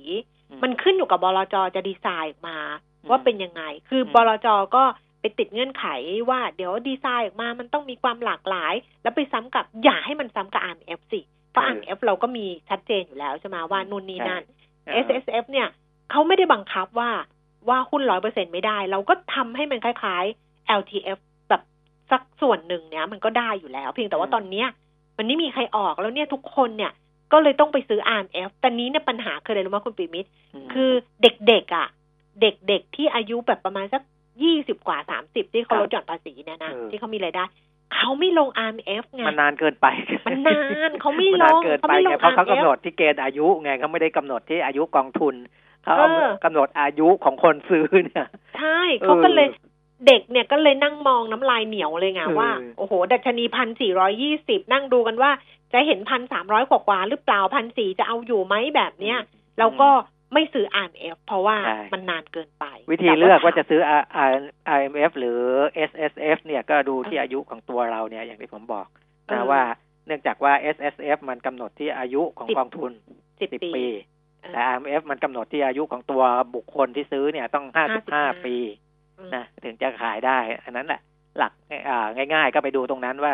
[0.63, 2.57] มันขึ้นอยู่กับบลจจะดีไซน์ออกมา
[3.09, 4.83] ว่าเป็นยังไง คือมบลจก็
[5.21, 5.85] ไปติดเงื่อนไข
[6.29, 11.19] ว่าเดี๋ยวดีไซน์ออกมามันต้องมีความหลากหลาย แล้วไปซ้ำกับอย่าให้มันซ้ำกับ RMF สิ
[11.51, 14.43] เพราะเออ RMF เราก็มีชัดเจนอยู่แล้วใช่ไหมว่านู่นนี่นั่น
[14.85, 15.67] เออ S S F เนี่ย
[16.11, 17.11] เขาไม่ได้บังคับว่า
[17.69, 21.61] ว่าหุ้นร้อยเปอร์เซ็นไม่ได้ เราก็ทำให้มันคล้ายๆ L T F แบบ
[22.11, 24.67] สักส่วนหนึ่งเนี้ยมันก็ได้อยู่แล้ว เพียงแต่ว่าอืมตอนเนี้ย
[25.17, 26.91] มันไม่มีใครออกแล้วเนี่ยทุกคนเนี่ย
[27.31, 30.29] ก็เลยต้องไปซื้อ R M F แต่นี้เนี่ยปัญหาคืออะไรรู้ไหมคุณปิมิตร
[30.65, 31.87] มคือเด็กๆอะ
[32.41, 34.01] เด็กๆที่อายุแบบประมาณสัก
[34.43, 37.45] ยี่สิบกว่าสามสิบที่เขาครับลดหย่อนภาษีเนี่ยนะเออที่เขามีรายได้
[37.95, 39.87] เขาไม่ลง R M F ไงมันนานเกินไป
[40.25, 45.35] มันนานเขาไม่มันลนานงเกินเขาไปไม่ลไงงเพราะเขา RMF กำหนดที่เกณฑ์อายุไงเขาไม่ได้กำหนดที่อายุกองทุน
[45.83, 49.69] เขาเอาเออกำหนดอายุของคนซื้อเนี่ยใช่เขาก็เลยออ
[50.07, 55.31] เด็กเนี่ยก็เลยนั่งมองน้ำลายเหนียวเลยไงเออว่า โอ้โห ดัชนีพันสี่ร้อยี่สิบนั่งดูกันว่า
[55.73, 59.17] จะเห็นพันสามร้อยกว่าๆหรือเปล่าพันสี่จะเอาอยู่ไหมแบบเนี้ย
[59.59, 59.89] เราก็
[60.33, 65.39] ไม่ซื้อ RMF เพราะว่าใช่มันนานเกินไป วิธีเลือกว่าจะซื้อ R- R- IMF หรือ
[65.89, 68.87] SSF เนี่ยก็ดูที่อายุของตัวเราเนี่ยอย่างที่ผมบอก
[69.27, 69.61] เออนะว่า
[70.07, 72.91] เนื่องจากว่า SSF มันกำหนดที่อายุของสิบกองทุน
[73.41, 73.85] สิบ10ปีปี
[74.41, 76.23] เออแต่ IMF มันกำหนดที่อายุของตัว
[76.55, 78.55] บุคคลที่ซื้อเนี่ยต้อง55 55ปี
[79.35, 81.01] นะถึงจะขายได้ อันนั้นแหละ
[81.37, 81.51] หลัก
[81.89, 83.33] อ่าง่ายๆก็ไปดูตรงนั้นว่า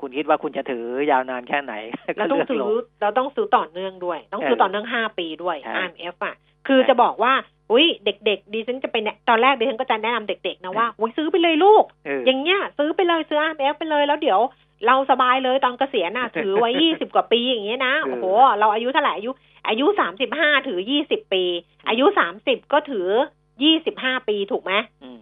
[0.00, 1.74] คุณคิดว่าคุณจะถือยาวนานแค่ไหน
[2.16, 6.34] เราต้องซื้อก็เลืกลเราต้องซื้อต่อเนื่องด้วย ต้องซื้อเออต่อเนื่องห้าปีด้วยใช่ RMF อะ
[6.66, 7.32] คือใช่จะบอกว่า
[7.72, 14.40] อุ้ยเด็ก ๆ ดิฉันจะไปแนะตอนแรกดิฉันก็จะแนะนำเด็ก ๆ นะว่าอุ้ยซื้อไปเลยลูกเอออย่างเงี้ยซื้อไปเลยซื้อ RMF ไปเลยแล้วเดี๋ยว
[14.86, 18.26] เราสบายเลยตอนเกษียณน่ะ ถือไว้ยี่สิบกว่าปีอย่างเงี้ยนะเออโอ้โห
[18.58, 19.30] เราอายุเท่าไหร่อายุ
[19.68, 21.44] อายุสามสิบห้าถือยี่สิบปี
[21.88, 23.08] อายุสามสิบก็ถือ
[23.62, 25.18] ยี่สิบห้าปีถูกไหมอืม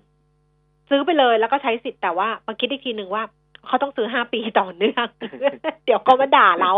[0.91, 3.23] ซื้อไปเลยแล้วก็ใช้สิทธิ์แต่ว่ามาคิดอีกทีหนึ่งว่า
[3.67, 5.07] เขาต้องซื้อห้าปีต่อเนื่อง
[5.87, 6.73] เดี๋ยวก็มาด่าเรา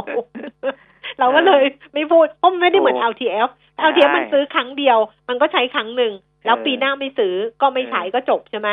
[1.18, 4.98] เราก็เลยไม่พูดเพราะมันไม่ได้เหมือนโอ้ LTF ใช่ LTF มันซื้อครั้งเดียว
[5.29, 6.12] มันก็ใช้ครั้งหนึ่ง
[6.46, 8.68] แล้วเออปีหน้าไม่ซื้อก็ไม่ใช้ก็จบใช่ไหม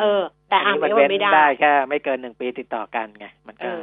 [0.00, 3.82] เออ แต่อันอาร์นี้เอมันฟเว้นไม่ได้ได้แค่ไม่เกินหนึ่งปีติดต่อกันไงมันเอก็อ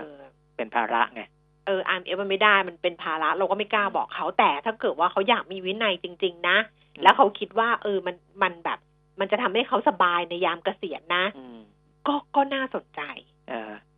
[0.57, 1.21] เป็นภาระไง
[1.65, 6.57] เอออาร์เอฟมันไม่ได้มันเป็นภาระเราก็ไม่กล้าบอกเขาแต่ถ้าเกิดว่าเขาอยากมีวินัยจริง ๆ นะ
[6.95, 8.79] อืมแล้วเขาคิดว่า เออมันมันแบบ
[9.19, 11.59] มันจะทำให้เขาสบายในยามเกษียณนะอืม
[12.07, 13.28] ก็ก็น่าสนใจเออ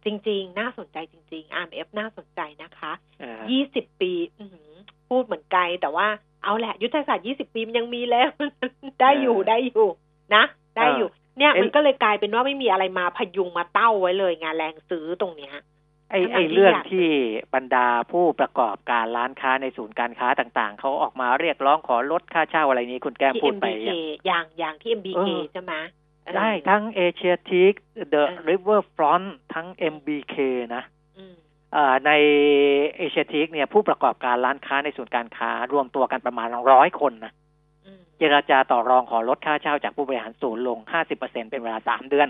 [0.05, 4.71] จริง ๆ น่าสนใจจริง ๆ RMF น่าสนใจนะคะเออยี่สิบปีอื้อหือ
[5.09, 6.07] พูดเหมือนไกล แต่ว่า
[6.43, 8.29] เอาแหละ ยุทธศาสตร์ยี่สิบปีมันยังมีแล้ว
[9.01, 9.87] ได้อยู่เออได้อยู่
[10.35, 10.43] นะ
[10.77, 15.55] ได้อยู่ เนี่ยเอ้ยมันก็เลยกลายเป็นว่าไม่มีอะไรมาพยุงมาเต้าไว้เลยงานแรงซื้อตรงเนี้ย
[16.09, 17.09] ไอ้ทั้งๆไอ้ที่เรื่องอยากที่
[17.55, 23.95] บรรดาผู้ประกอบการร้านค้าในศูนย์การค้าต่างๆ เขาออกมาเรียกร้องขอลดค่าเช่าอะไรนี้คุณแก้มที่พูดไป MBK ยัง
[24.27, 26.00] อย่างอย่างที่ MBK เออใช่ไหมเออ
[26.37, 27.73] ได้ทั้ง Asiatique
[28.09, 30.35] The เออ Riverfront ทั้ง MBK
[30.75, 30.83] นะ
[31.17, 31.33] อืม
[31.73, 32.11] เอ่อใน
[32.97, 37.33] เอเชียทิกเนี่ยผู้ประกอบการร้านค้าในศูนย์การค้ารวมตัวกันประมาณร้อยคนนะ
[37.85, 40.77] อืมเจรจาต่อรองขอลดค่าเช่าจากผู้บริหารศูนย์ลง
[41.13, 42.29] 50%เป็นเวลา 3 เดือน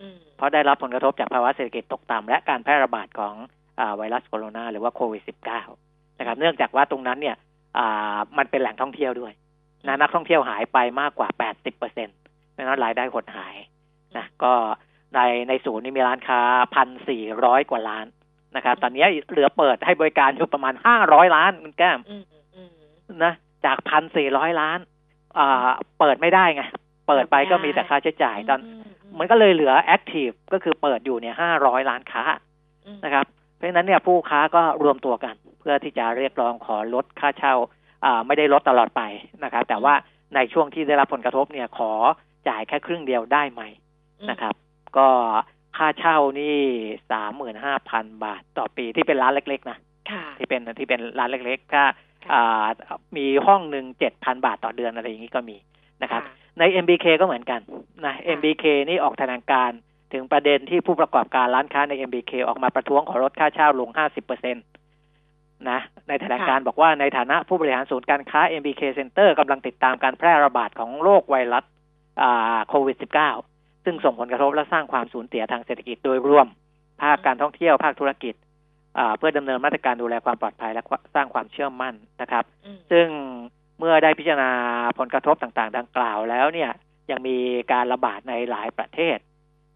[0.00, 3.34] อืมเพราะได้รับผลกระทบจากภาวะเศรษฐกิจตกต่ำและการแพร่ระบาดของ
[3.80, 5.22] อาไวรัสโคโรนาหรือว่าโควิด
[5.68, 7.36] -19 นะครับ เนื่องจากว่าตรงนั้นเนี่ย
[7.78, 9.32] อ่ามันเป็นแหล่งท่องเที่ยวด้วย
[9.86, 12.27] นะนักท่องเที่ยวหายไปมากกว่า 80%เพราะ
[12.58, 13.56] ฉะนั้นรายได้หดหาย
[14.16, 14.52] นะก็
[15.14, 16.40] ในในศูนย์นี่มีร้านค้า
[17.06, 18.06] 1,400กว่าร้าน
[18.56, 22.24] นะครับ ตอนนี้เหลือเปิดให้บริการอยู่ประมาณ500ล้านคุณแก้มอืม
[22.56, 22.70] อืม
[23.24, 23.32] นะ
[23.64, 23.78] จาก
[24.18, 24.78] 1,400ล้าน
[25.38, 25.68] อ่า
[25.98, 26.62] เปิดไม่ได้ไง
[27.08, 28.60] เปิดไปก็มีแต่ค่าใช้จ่าย ตอน
[29.18, 32.22] มันก็เลยเหลือแอคทีฟก็คือเปิดอยู่เนี่ยห้าร้อยล้านค้า
[32.86, 37.54] อืมนะครับ เพราะฉะนั้นเนี่ยผู้ค้าก็รวมตัวกัน เพื่อที่จะเรียกร้องขอลดค่าเช่า
[38.04, 39.02] อ่าไม่ได้ลดตลอดไป
[39.44, 39.94] นะครับ แต่ว่า
[40.34, 41.92] ในช่วงที่ได้รับผลกระทบเนี่ยขอ
[42.48, 43.62] จ่ายแค่ครึ่งเดียวได้ไหม
[44.30, 44.54] นะครับ
[44.96, 45.08] ก็
[45.76, 46.58] ค่าเช่านี่
[47.10, 49.78] สามหมื่นห้าพันบาทต่อปีที่เป็นร้านเล็ก ๆ นะ
[50.10, 51.82] ค่ะที่เป็นที่เป็นร้านเล็ก ๆ ถ้า
[52.32, 52.66] อ่า
[53.16, 55.56] มีห้องหนึ่งเจ็ดพันบาทต่อเดือนอะไรอย่างนี้ก็มี
[56.02, 56.22] นะครับ
[56.58, 57.60] ใน MBK ก็เหมือนกัน
[58.04, 59.70] นะค่ะ MBK นี่ออกแถลงการ
[60.12, 71.77] ถึงประเด็นที่ผู้ประกอบการร้านค้าใน MBK ออกมาประท้วงขอลดค่าเช่าลง 50%นะในแถลงการบอกว่าในฐานะผู้บริหารศูนย์การค้า MBK Center กำลังติดตามการแพร่ระบาดของโรคไวรัสอ่า
[72.68, 72.96] โควิด
[73.40, 76.46] -19 ซึ่งส่งผลกระทบและสร้างความสูญเสียทางเศรษฐกิจโดยรวม
[77.00, 78.34] ภาคการท่องเที่ยวภาคธุรกิจ
[78.98, 80.82] อ่าเพื่อดำเนินมาตรการดูแลความปลอดภัยและ
[81.14, 83.06] สร้างความเชื่อมั่นนะครับอืมซึ่ง
[83.78, 84.50] เมื่อได้พิจารณา
[84.98, 86.70] ผลกระทบต่างๆ ดังกล่าวแล้วเนี่ย
[87.10, 87.36] ยังมี
[87.72, 89.18] การระบาดในหลายประเทศ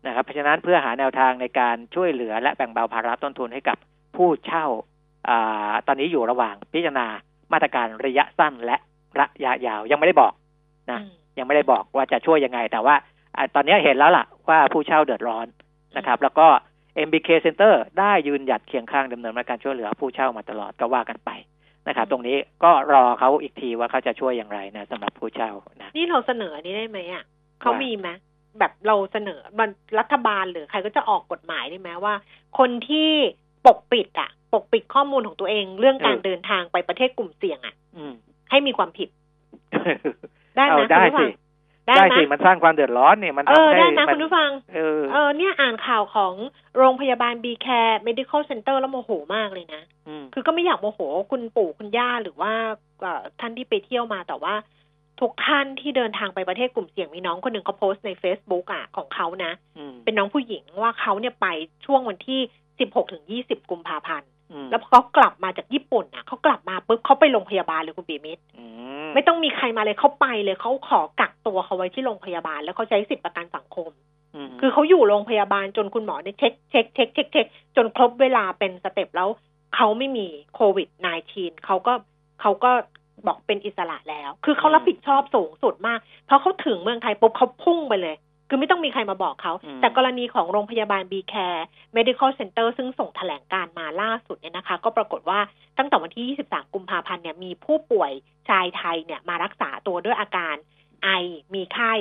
[0.06, 3.78] นะครับเพราะฉะนั้นเพื่อหาแนวทางในการช่วยเหลือและแบ่งเบาภาระต้นทุนให้กับ
[4.16, 4.66] ผู้เช่า
[5.28, 7.06] อาตอนนี้อยู่ระหว่างพิจารณา
[7.52, 8.76] มาตรการระยะสั้นและ
[9.20, 10.32] ระยะยาวยังไม่ได้บอก
[10.90, 12.94] นะอืม ยังไม่ได้บอกว่าจะช่วยยังไง แต่ว่า
[13.36, 15.46] อาตอนนี้เห็นแล้วล่ะว่าผู้เช่าเดือดร้อน
[15.96, 16.46] นะครับ แล้วก็
[17.06, 21.30] MBK Center ได้ยืนหยัดเคียงข้างดำเนินมาตรการช่วยเหลือผู้เช่ามาตลอดก็ว่ากันไป
[21.88, 25.50] นะครับตรงนี้ก็รอเขาอีกทีว่าเขาจะช่วยอย่างไรนะสำหรับผู้เช่า
[25.82, 27.24] นะนี่เราเสนออันนี้ได้ไหมอะ
[27.60, 28.08] เขาว่ามีมีไหม
[28.58, 29.68] แบบเราเสนอมัน
[29.98, 32.14] รัฐบาลหรือใครก็จะออกกฎหมายได้ไหมว่า
[32.58, 33.10] คนที่
[33.66, 38.14] ปกปิดอะปกปิดข้อมูลของตัวเองเรื่องการเออเดินทางไปประเทศกลุ่มเสี่ยงอะอืม
[38.50, 39.08] ให้มีความผิด
[40.56, 41.32] ได้ไหมเอาได้คุณผู้ฟัสิง
[41.86, 46.34] ได้ได้ไหมสิมันสร้างความเดือดร้อนเนี่ยมันเออทำให้ได้นะมัคุณผู้ฟังเออเออเนี่ยอ่านข่าวของ
[46.76, 49.82] โรงพยาบาล B Care Medical Center แล้วโมโหมากเลยนะ
[50.20, 51.00] มคือก็ไม่อยากโมโห
[51.30, 52.52] คุณปู่คุณย่าหรือว่า
[53.02, 54.54] เอ่อท่านที่ไปเที่ยวมาแต่ว่า
[55.20, 61.46] ทุกท่านที่เดินทางไปประเทศกลุ่มเสี่ยงมีน้องคนหนึ่งเขาโพสต์ใน Facebook อะของเขานะอืมเป็นน้องผู้หญิงว่าเขาเนี่ยไป
[61.86, 62.40] ช่วงวันที่
[62.76, 68.64] 16ถึง20กุมภาพันธ์อืมแล้วพอเขากลับมาจากญี่ปุ่นอะเขากลับมาปุ๊บเขาไปโรงพยาบาลเลยคุณปีมิตรอื
[69.14, 73.90] ไม่ต้องมีใครมาเลยเขาไปเลยเขาขอกักตัวเขาไว้ที่โรงพยาบาล แล้วเขาใช้สิทธิประกันสังคม
[74.48, 77.46] คือเขาอยู่โรงพยาบาลจนคุณหมอเนี่ยเช็คเช็คเช็คเช็คเช็ค
[77.76, 79.28] จนครบเวลาเป็น step แล้ว
[79.76, 80.88] เขาไม่มีโควิด
[81.26, 81.92] -19 เขาก็
[82.40, 82.70] เขาก็
[83.26, 88.16] บอกเป็นอิสระแล้ว คือเขารับผิดชอบสูงสุดมาก เพราะเขาถึงเมืองไทยปุ๊บเขาพุ่งไปเลย
[88.52, 91.62] คือไม่ต้องมีใครมาบอกเขาอืมแต่กรณีของโรงพยาบาล B Care
[91.96, 95.40] Medical Center ซึ่งส่งแถลงการณ์มาล่าสุดเนี่ยนะคะ ก็ปรากฏว่า
[95.78, 98.12] ตั้งแต่วันที่ 23 กุมภาพันธ์เนี่ยมีผู้ป่วย
[98.48, 100.54] ชายไทยเนี่ยมารักษาตัวด้วยอาการ
[101.02, 101.08] ไอ
[101.54, 101.92] มีไข้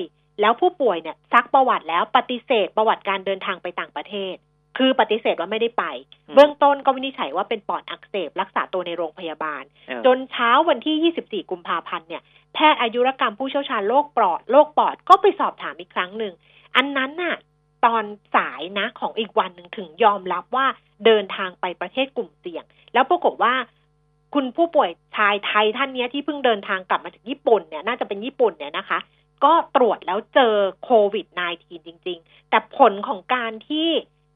[0.41, 4.35] แล้วผู้ป่วยเนี่ยซักประวัติแล้วปฏิเสธประวัติการเดินทางไปต่างประเทศ
[4.77, 5.83] คือปฏิเสธว่าไม่ได้ไป
[6.27, 16.33] อืมเบื้องต้นก็วินิจฉัยว่าเป็นปอดอักเสบ รักษาตัวในโรงพยาบาลเออจนเช้าวันที่ 24 กุมภาพันธ์เนี่ยแพทย์อายุรกรรมผู้เชี่ยวชาญโรคปอดโรคปอดก็ไปสอบถามอีกครั้งหนึ่ง
[16.75, 17.35] อันนั้นน่ะ
[17.85, 18.03] ตอน
[18.35, 20.67] สายนะของอีกวันหนึ่งถึงยอมรับว่า
[21.05, 22.63] เดินทางไปประเทศกลุ่มเสี่ยง
[22.93, 23.53] แล้วปรากฏว่า
[24.33, 28.99] คุณผู้ป่วยชายไทยท่านเนี้ยที่เพิ่งเดินทางกลับมาจากญี่ปุ่นเนี่ยน่าจะเป็นญี่ปุ่นเนี่ยนะคะ
[29.43, 33.89] ก็ตรวจแล้วเจอโควิด -19 จริง ๆ แต่ผลของการที่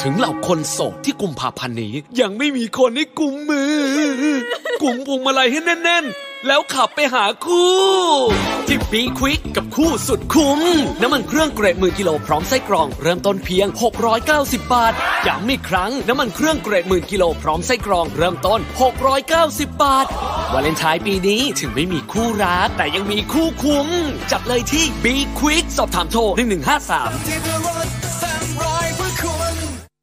[0.00, 3.72] ถึงเหล่าคนโสดที่กุมภาพันธ์นี้ ยังไม่มีคนให้กุมมือ
[4.82, 7.72] กุมพวงมาลัยให้แน่น ๆ แล้วขับไปหาคู่
[8.68, 10.60] ที่ปีควิกกับคู่สุดคุ้ม
[11.02, 13.66] น้ำมันเครื่องเกรดหมื่นกิโลพร้อมไส้กรอง เริ่มต้นเพียง
[14.20, 14.92] 690 บาท
[15.26, 18.60] ย้ำอีกครั้ง น้ำมันเครื่องเกรดหมื่นกิโลพร้อมไส้กรองเริ่มต้น
[19.20, 20.06] 690 บาท
[20.52, 23.86] วาเลนไทน์ปีนี้ถึงไม่มีคู่รัก แต่ยังมีคู่คุ้ม
[24.30, 25.06] จัดเลยที่ B
[25.38, 28.01] Quick สอบถามโทร1153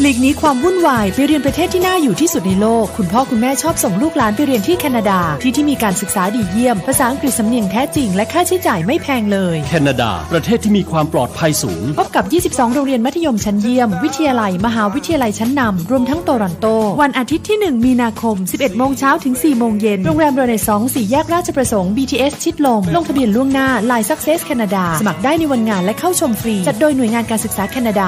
[0.01, 16.65] หลีกหนีความวุ่นวายไปเรียนประเทศที่น่าอยู่ที่สุดในโลก คุณพ่อคุณแม่ชอบส่งลูกหลานไปเรียนที่แคนาดา ที่ที่มีการศึกษาดีเยี่ยม ภาษาอังกฤษสำเนียงแท้จริง และค่าใช้จ่ายไม่แพงเลย แคนาดา ประเทศที่มีความปลอดภัยสูง พบกับ 22 โรงเรียนมัธยมชั้นเยี่ยม วิทยาลัย มหาวิทยาลัยชั้นนำรวมทั้งโตรอนโต
[17.01, 28.07] วันอาทิตย์ที่ 1 มีนาคม 11 โมงเช้าถึง 4 โมงเย็น โรงแรมเรเนซองส์สี่แยกราชประสงค์ BTS ชิดลม ลงทะเบียนล่วงหน้า Line Success Canada สมัครได้ในวันงานและเข้าชมฟรีจัดโดยหน่วยงานการศึกษาแคนาดา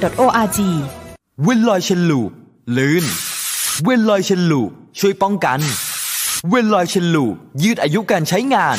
[0.00, 0.58] www.successcanada.org
[1.44, 2.30] เวนลอย chain lube
[2.76, 3.04] ลื่น
[3.84, 5.60] เวนลอย chain lube ช่วยป้องกัน
[6.48, 8.78] เวนลอย chain lube ยืดอายุการใช้งาน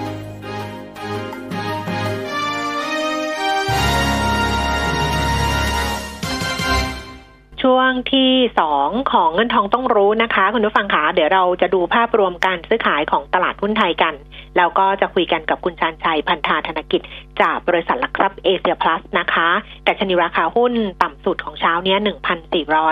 [8.13, 8.29] ที่
[8.59, 14.13] สองของเงินทองต้องรู้นะคะ คุณผู้ฟังคะเดี๋ยวเราจะดูภาพรวมการซื้อขายของตลาดหุ้นไทยกัน
[14.57, 17.01] แล้วก็จะคุยกันกับคุณชานชัยพันธาธนกิจ
[17.41, 19.49] จากบริษัทหลักทรัพย์เอเชียพลัสนะคะ
[19.83, 20.73] แต่ชนิราคาหุ้น
[21.03, 21.97] ต่ำสุดของเช้าเนี้ย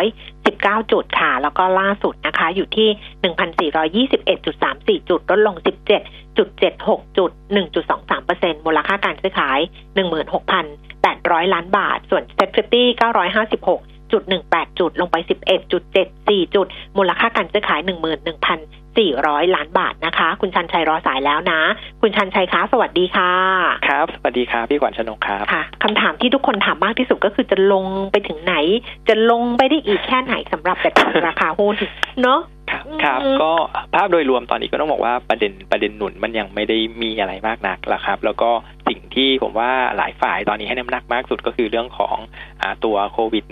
[0.04, 2.90] 1,419 จุดค่ะ แล้วก็ล่าสุดนะคะ อยู่ที่
[4.18, 5.56] 1,421.34 จุดลดลง
[6.16, 7.32] 17.76 จุด
[7.94, 9.60] 1.23%มูลค่าการซื้อขาย
[10.42, 18.60] 16,800 ล้านบาท ส่วน Set 50 956 จุดหนึ่งแปดจุด ลงไปสิบเอ็ดจุดเจ็ดสี่จุด มูลค่าการซื้อขายหนึ่งหมื่นหนึ่งพัน
[18.98, 21.62] สี่ร้อยล้านบาทนะคะ คุณชันชัยรอสายแล้วนะ
[22.02, 23.32] คุณชันชัยคะสวัสดีค่ะ
[23.88, 28.56] ครับ สวัสดีครับ พี่ขวัญชนกครับค่ะคำถามที่ทุกคนถามมากที่สุดก็คือจะลงไปถึงไหน
[29.10, 30.90] จะลงไปได้อีกแค่ไหนสำหรับแต่
[31.28, 31.76] ราคาหุ้น
[32.22, 32.40] เนาะ
[32.72, 33.52] ครับครับก็
[33.96, 38.50] ภาพโดยรวมตอนนี้ก็ต้องบอกว่าประเด็นประเด็นหนุนมันยังไม่ได้มีอะไรมากนักละครับ แล้วก็
[38.88, 42.18] สิ่งที่ผมว่าหลายฝ่ายตอนนี้ให้น้ำหนักมากสุดก็คือเรื่องของ
[42.62, 43.44] อตัวโควิด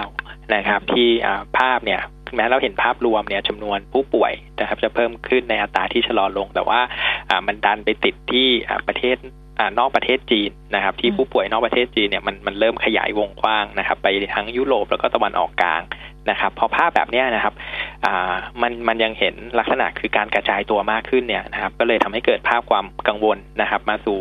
[0.00, 1.08] -19 นะครับ ที่
[1.58, 2.00] ภาพเนี่ย
[2.36, 6.80] แม้เราเห็นภาพรวมเนี่ยจำนวนผู้ป่วยนะครับ จะเพิ่มขึ้นในอัตราที่ชะลอลง แต่ว่า
[7.46, 8.48] มันดันไปติดที่
[8.88, 9.16] ประเทศ
[9.78, 15.82] นอกประเทศจีนนะครับ ที่ผู้ป่วยนอกประเทศจีนเนี่ยมันมันเริ่มขยายวงกว้างนะครับ ไปทั้งยุโรปแล้วก็ตะวันออกกลาง
[16.30, 17.54] นะครับพอภาพแบบนี้นะครับ
[18.62, 24.18] มันมันยังเห็นลักษณะคือการกระจายตัวมากขึ้นเนี่ยนะครับ ก็เลยทำให้เกิดภาพความกังวลนะครับ มาสู่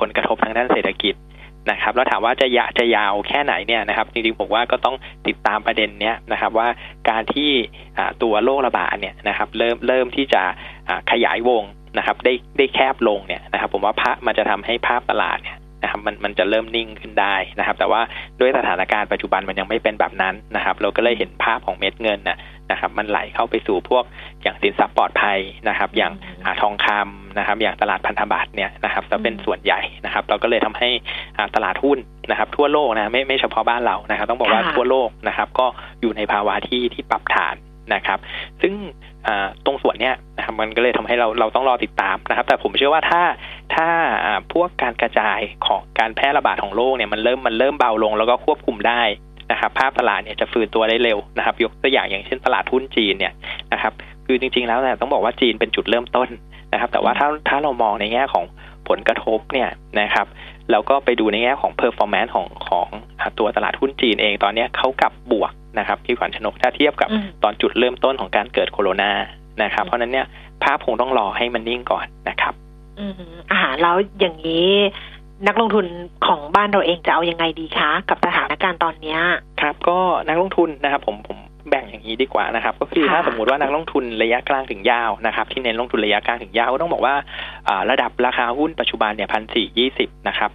[0.00, 1.14] ผลกระทบทางด้านเศรษฐกิจ
[1.70, 4.96] นะครับแล้วถามว่าจะยะจะยาวแค่ไหนเนี่ยนะครับจริงๆผมว่าก็ต้อง
[5.26, 6.68] ติดตามประเด็นเนี้ยนะครับว่า
[7.10, 7.50] การที่
[8.22, 10.42] ตัวโรคระบาดเนี่ยนะครับเริ่มเริ่มที่จะ
[11.10, 11.62] ขยายวง
[11.98, 15.56] นะครับได้ได้แคบลงเนี่ยนะครับผมว่าภาพมันจะทำให้ภาพตลาดเนี่ย
[15.88, 18.00] นะครับมันมันจะเริ่มนิ่งขึ้นได้นะครับ แต่ว่า
[18.40, 22.38] ด้วยสถานการณ์ปัจจุบันมันยังไม่เป็นแบบนั้นนะครับ เราก็เลยเห็นภาพของเม็ดเงินนะ
[22.70, 24.04] นะครับ มันไหลเข้าไปสู่พวก
[24.42, 26.12] อย่างสินทรัพย์ปลอดภัยนะครับ อย่าง
[26.62, 30.88] ทองคำนะครับ อย่างตลาดพันธบัตรเนี่ยนะครับจะเป็นส่วนใหญ่นะครับ เราก็เลยทำให้
[31.54, 31.98] ตลาดหุ้น
[32.30, 35.66] นะครับ ทั่วโลกนะไม่ไม่เฉพาะบ้านเรานะครับ ต้องบอกว่าทั่วโลกนะครับ ก็
[36.00, 37.56] อยู่ในภาวะที่ที่ปรับฐาน
[37.94, 38.18] นะครับ
[38.62, 38.74] ซึ่ง
[39.64, 43.22] ตรงส่วนเนี้ยนะครับมันก็เลยทำให้เราเราต้องรอติดตามนะครับ แต่ผมเชื่อว่าถ้า
[43.74, 43.88] ถ้า
[44.52, 49.02] พวกการกระจายของการแพร่ระบาดของโรคเนี่ยมันเริ่มมันเริ่มเบาลงแล้วก็ควบคุมได้
[49.52, 53.32] นะครับภาพตลาดเนี่ยจะฟื้นตัวได้เร็วนะครับ ยกตัวอย่างอย่างเช่นตลาดหุ้นจีนเนี่ย
[53.72, 53.92] นะครับ
[54.26, 56.28] คือจริง ๆ แล้วเนี่ยต้องบอกว่าจีนเป็นจุดเริ่มต้น
[56.72, 58.44] นะครับ แต่ว่าถ้าถ้าเรามองในแง่ของ
[58.88, 59.68] ผลกระทบเนี่ย
[60.00, 60.26] นะครับ
[60.70, 62.86] แล้วก็ไปดูในแง่ของ performance ของของ
[63.38, 67.08] ตัวตลาดหุ้นจีนเองตอนนี้เขากลับบวก นะครับพี่ขวัญชนกถ้าเทียบกับ
[67.42, 69.10] ตอนจุดเริ่มต้นของการเกิดโคโรนา
[69.62, 70.26] นะครับ เพราะนั้นเนี่ย
[70.62, 72.54] ภาพคงต้องรอให้มันนิ่งก่อนนะครับ
[72.98, 73.12] อืม
[73.52, 74.68] อ่าแล้วอย่างนี้
[75.46, 75.86] นักลงทุน
[76.26, 79.18] ของบ้านเราเองจะเอายังไงดีคะ กับสถานการณ์ตอนเนี้ย
[79.60, 79.98] ครับ ก็
[80.28, 81.38] นักลงทุนนะครับ ผมผม
[81.70, 87.14] แบ่งอย่างนี้ดีกว่านะครับ ก็คือถ้าสมมุติว่านักลงทุนระยะกลางถึงยาวนะครับ ที่เน้นลงทุนระยะกลางถึงยาวก็ต้องบอกว่า
[87.90, 90.50] ระดับราคาหุ้นปัจจุบันเนี่ยพันสี่ยี่สิบนะครับ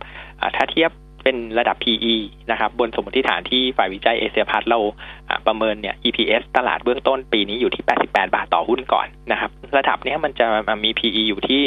[0.56, 0.92] ถ้าเทียบ
[1.24, 2.16] เป็นระดับ PE
[2.52, 4.80] นะครับ บนสมมติฐานที่ฝ่ายวิจัยเอเชียพัทเรา
[5.48, 10.48] ประเมินเนี่ย EPS ตลาดเบื้องต้นปีนี้อยู่ที่ 88 บาทต่อหุ้นก่อนนะครับ ระดับนี้มันจะ
[10.84, 11.62] มี PE อยู่ที่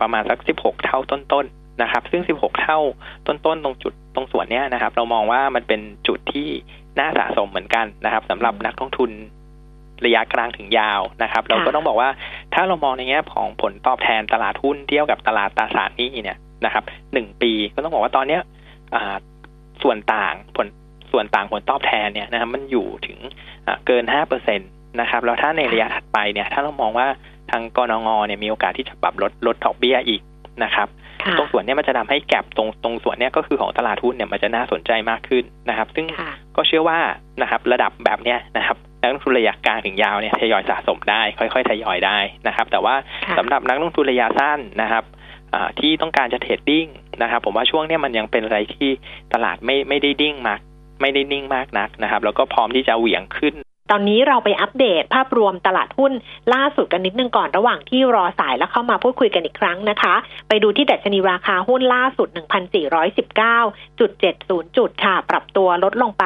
[0.00, 2.78] ประมาณสัก 16 เท่าต้นๆนะครับ ซึ่ง 16 เท่า
[3.26, 6.48] ต้นๆ ตรงจุดตรงส่วนนี้นะครับ เรามองว่ามันเป็นจุดที่
[6.98, 9.10] น่าสะสมเหมือนกันนะครับสำหรับนักลงทุน
[10.04, 12.10] ระยะกลางถึงยาวนะครับ เราก็ต้องบอกว่า
[12.54, 18.40] ถ้าเรามองในแง่ของผลตอบแทนตลาดหุ้นเทียบกับตลาดตราสารหนี้เนี่ยนะครับหนึ่งปีก็ต้องบอกว่าตอนเนี้ย
[19.82, 20.66] ส่วนต่างผล
[21.12, 23.18] ส่วนต่างผลตอบแทนเนี่ยนะครับมันอยู่ถึง
[23.86, 24.64] เกินห้าเปอร์เซ็นต
[25.00, 27.06] นะครับแล้วถ้าในระยะถัดไปเนี่ยถ้าเรามองว่า
[27.50, 30.22] ทางกรงงเนี่ยมีโอกาสที่จะปรับลดลดดอกเบี้ยอีก
[30.64, 30.88] นะครับ
[31.38, 36.06] ตรงส่วนนี้มันจะทำให้แก็บตรงตรงส่วนนี้ก็คือของตลาดหุ้นเนี่ยมันจะน่าสนใจมากขึ้นนะครับ ซึ่ง
[36.56, 36.98] ก็เชื่อว่า
[37.42, 42.94] นะครับระดับแบบเนี้ยนะครับนักลงทุนระยะกลางถึงยาวเนี่ยทยอยสะสมได้ ค่อย ๆ ทยอยได้นะครับ แต่ว่า
[43.38, 45.04] สำหรับนักลงทุนระยะสั้นนะครับ
[45.80, 46.86] ที่ต้องการจะเทรดดิ้ง
[47.22, 48.90] นะครับผมว่าช่วงนี้มันยังเป็นอะไรที่
[49.34, 50.60] ตลาดไม่ไม่ได้ดิ้งมาก
[51.00, 53.54] ไม่ได้นิ่งมากนักนะครับ แล้วก็พร้อมที่จะเหวี่ยงขึ้น
[53.90, 56.12] ตอนนี้เราไปอัปเดตภาพรวมตลาดหุ้น
[56.54, 60.14] ล่าสุดกันนิดนึงก่อนระหว่างที่รอสายแล้วเข้ามาพูดคุยกันอีกครั้งนะคะ
[60.48, 66.24] ไปดูที่ดัชนีราคาหุ้นล่าสุด 1,419.70 จุดค่ะ ปรับตัวลดลงไป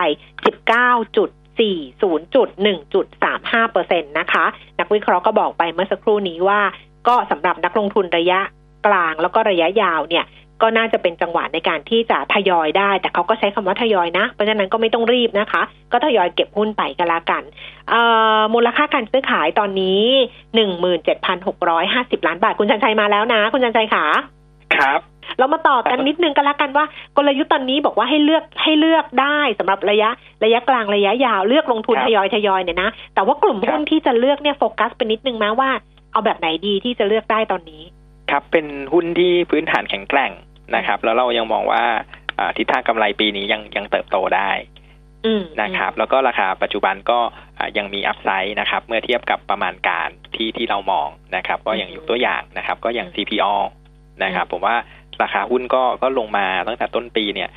[0.59, 1.31] 19จุด
[1.61, 4.45] 40.1.35เปอร์เซ็นต์นะคะ
[4.79, 6.61] นักวิเคราะห์ก็บอกไปเมื่อสักครู่นี้ว่า
[7.09, 8.41] ก็สำหรับนักลงทุนระยะ
[8.87, 10.25] กลางแล้วก็ระยะยาวเนี่ย
[10.65, 15.63] ก็น่าจะเป็นจังหวะในการที่จะทยอยได้ แต่เขาก็ใช้คำว่าทยอยนะ เพราะฉะนั้นก็ไม่ต้องรีบนะคะ
[15.93, 17.43] ก็ทยอยเก็บหุ้นไปกันละกัน
[18.55, 20.03] มูลค่าการซื้อขายตอนนี้
[20.55, 24.05] หนึ่งหมื่นเจ็ดพันหกร้อยห้าสิบล้านบาท คุณชันชัยมาแล้วนะ คุณชันชัยขา
[24.77, 25.01] ครับ
[25.39, 26.85] เรามาต่อกันนิดนึงกันละกันว่า
[27.17, 30.11] กลยุทธ์ตอนนี้บอกว่าให้เลือกให้เลือกได้สำหรับระยะ
[30.45, 35.71] ระยะกลางระยะยาวเลือกลงทุนทยอยทยอยเนี่ยนะแต่ว่ากลุ่มหุ้นที่จะเลือกเนี่ยโฟกัสเป็นนิดนึงนะว่า
[36.13, 37.83] เอาแบบไหนดีที่จะเลือกได้ตอนนี้
[38.31, 40.31] ครับเป็นหุ้นที่พื้นฐานแข็งแกร่ง
[40.77, 41.85] นะครับ แล้วเรายังมองว่า
[42.57, 44.51] ทิศทางกำไรปีนี้ยังยังเติบโตได้
[45.63, 47.19] นะครับ แล้วก็ราคาปัจจุบันก็
[47.79, 53.55] ยังมีอัพไซด์นะครับ เมื่อเทียบกับประมาณการที่ที่เรามองนะครับ ก็อย่างอยู่ตัวอย่างนะครับ ก็อย่าง CPO
[54.25, 54.77] นะครับ ผมว่า
[55.23, 57.51] ราคาหุ้นก็ก็ลงมาตั้งแต่ต้นปีเนี่ย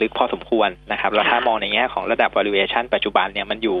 [0.00, 3.76] ลึกพอสมควรนะครับ แล้วถ้ามองในแง่ของระดับ valuation ปัจจุบันเนี่ยมันอยู่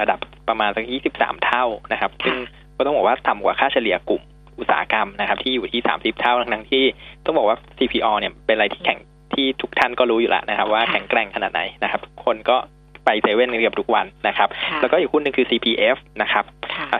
[0.00, 0.18] ระดับ
[0.48, 0.84] ประมาณสัก
[1.16, 2.36] 23 เท่านะครับ ซึ่ง
[2.76, 4.22] ก็ต้องบอกว่าต่ำกว่าค่าเฉลี่ยกลุ่ม
[4.58, 6.84] อุตสาหกรรมนะครับ ที่อยู่ที่ 30 เท่าทั้งที่
[7.24, 8.98] ต้องบอกว่า CPO เนี่ยเป็นอะไรที่แข่ง
[9.34, 12.56] ที่ทุกท่านก็รู้อยู่แล้วนะครับ ว่าแข็งแกร่งขนาดไหนนะครับคนก็
[13.04, 14.48] ไปเซเว่นเกือบทุกวันนะครับ
[14.80, 16.44] แล้วก็อีกหุ้นหนึ่งคือ CPF นะครับ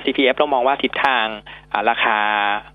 [0.04, 1.26] CPF เรามองว่าทิศทาง
[1.90, 2.18] ราคา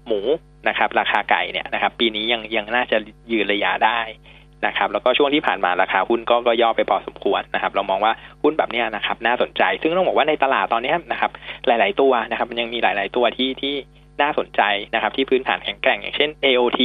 [0.08, 0.22] หมู
[0.68, 2.98] นะครับ ราคาไก่เนี่ยนะครับ ปีนี้ยังยังน่าจะ
[3.32, 4.00] ยืนระยะได้
[4.66, 8.14] นะครับ แล้วก็ช่วงที่ผ่านมาราคาหุ้นก็ก็ย่อไปพอสมควรนะครับ เรามองว่า
[8.44, 11.32] หุ้นแบบนี้นะครับ น่าสนใจ ซึ่งต้องบอกว่าในตลาดตอนนี้นะครับ
[11.68, 13.76] หลาย ๆ ตัวนะครับ มันยังมีหลาย ๆ ตัวที่ที่
[14.22, 14.62] น่าสนใจ
[14.94, 16.82] นะครับ ที่พื้นฐานแข็งแกร่ง อย่างเช่น AOT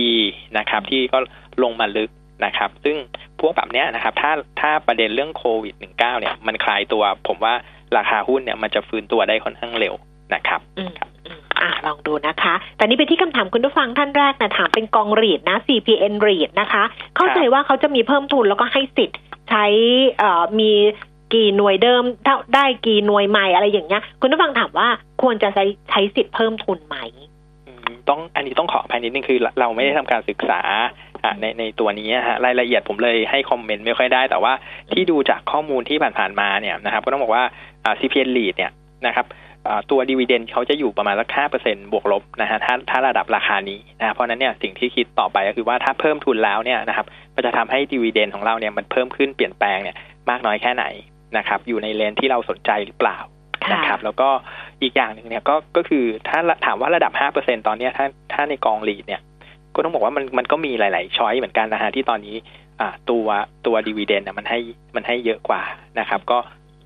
[0.59, 1.19] นะครับ ที่ก็
[1.63, 2.11] ลงมาลึก
[2.45, 2.97] นะครับ ซึ่ง
[3.41, 7.55] พวกแบบนี้นะครับ ถ้าถ้าประเด็นเรื่องโควิด -19 เนี่ยมันคลายตัว ผมว่า
[7.97, 9.95] ราคาหุ้นเนี่ยมันจะฟื้นตัวได้ค่อนข้างเร็ว
[10.35, 10.61] นะครับ
[11.61, 16.85] อะลองดูนะคะ แต่นี้ไปที่คำถามคุณผู้ฟังท่านแรกนะถามเป็นกองรีดนะ CPN รีดนะคะ
[17.17, 19.19] เข้าใจว่าเขาจะมีเพิ่มทุนแล้วก็ให้สิทธิ์
[19.51, 19.67] ใช้
[20.19, 20.73] เอ่อมี
[21.35, 22.03] กี่หน่วยเดิม
[22.55, 24.89] ได้กี่หน่วยใหม่อะไรอย่างเงี้ย คุณผู้ฟังถามว่า
[25.23, 26.97] ควรจะใช้ใช้สิทธิ์เพิ่มทุนไหม
[28.09, 30.61] ต้องอันนี้ต้องขอภายนิดนึงคือเราไม่ได้ทำการศึกษา
[31.41, 34.53] ในในตัวนี้ฮะรายละเอียดผมเลยให้คอมเมนต์ไม่ค่อยได้ แต่ว่า
[34.93, 37.45] ที่ดูจากข้อมูลที่ผ่านๆมาเนี่ยนะครับก็ต้องบอกว่า
[38.01, 38.73] CPN lead เนี่ย
[39.07, 39.27] นะครับ
[39.91, 49.97] ตัวดีเวเดนเขาจะอยู่ประมาณสักห้าเปอร์เซ็นบวกลบนะฮะถ้าถ้าระดับราคานี้นะเพราะนั้นเนี่ยสิ่งที่คิดต่อไปก็คือว่าถ้าเพิ่มทุนแล้วเนี่ยนะครับมันจะทำให้ดีเวเดนของเราเนี่ยมันเพิ่มขึ้นเปลี่ยนแปลงเนี่ย
[50.31, 50.85] มากน้อยแค่ไหน
[51.37, 53.19] นะครับ อยู่ในเลนที่เราสนใจหรือเปล่า
[53.73, 54.29] นะครับ แล้วก็
[54.83, 59.21] อีกอย่างหนึ่งเนี่ยก็ก็คือถ้าถามว่าระดับห้าเปอร์เซ็นตอนเนี้ยถ้าถ้าในกองลีดเนี่ย
[59.75, 62.37] ก็ต้องบอกว่ามันมันก็มีหลาย ๆ ช้อยเหมือนกันนะฮะที่ตอนนี้
[62.81, 63.27] อ่าตัว
[63.67, 64.59] ตัวดีเวเดนมันให้
[64.95, 65.63] มันให้เยอะกว่า
[65.99, 66.39] นะครับ ก็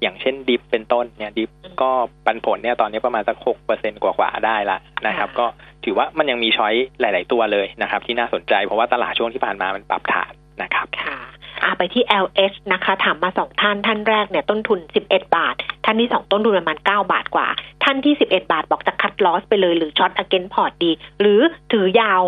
[0.02, 1.50] อย่างเช่นดิฟเป็นต้นเนี่ยดิฟ
[1.82, 1.90] ก็
[2.26, 5.46] ปันผลเนี่ยตอนนี้ประมาณสักหกเปอร์เซ็นกว่าๆได้ละนะครับ ก็
[5.84, 10.32] ถือว่ามันยังมีช้อยหลาย ๆ ตัวเลยนะครับ ที่น่าสนใจเพราะว่าตลาดช่วงที่ผ่านมามันปรับฐาน
[10.62, 11.35] นะครับค่ะอา
[11.78, 14.78] ไปที่ LH นะคะ ถามมาสองท่าน ท่านแรกเนี่ยต้นทุน
[15.08, 15.54] 11 บาท
[15.84, 17.48] ท่านที่สองต้นทุนประมาณ 9 บาทกว่า
[17.84, 20.90] ท่านที่ 11 บาทบอกจะ cut loss ไปเลยหรือ short against port ดี
[21.20, 21.40] หรือ
[21.72, 22.22] ถือยาว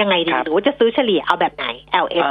[0.00, 1.66] ยังไงดี หรือว่าจะซื้อเฉลี่ยเอาแบบไหน
[2.04, 2.28] LH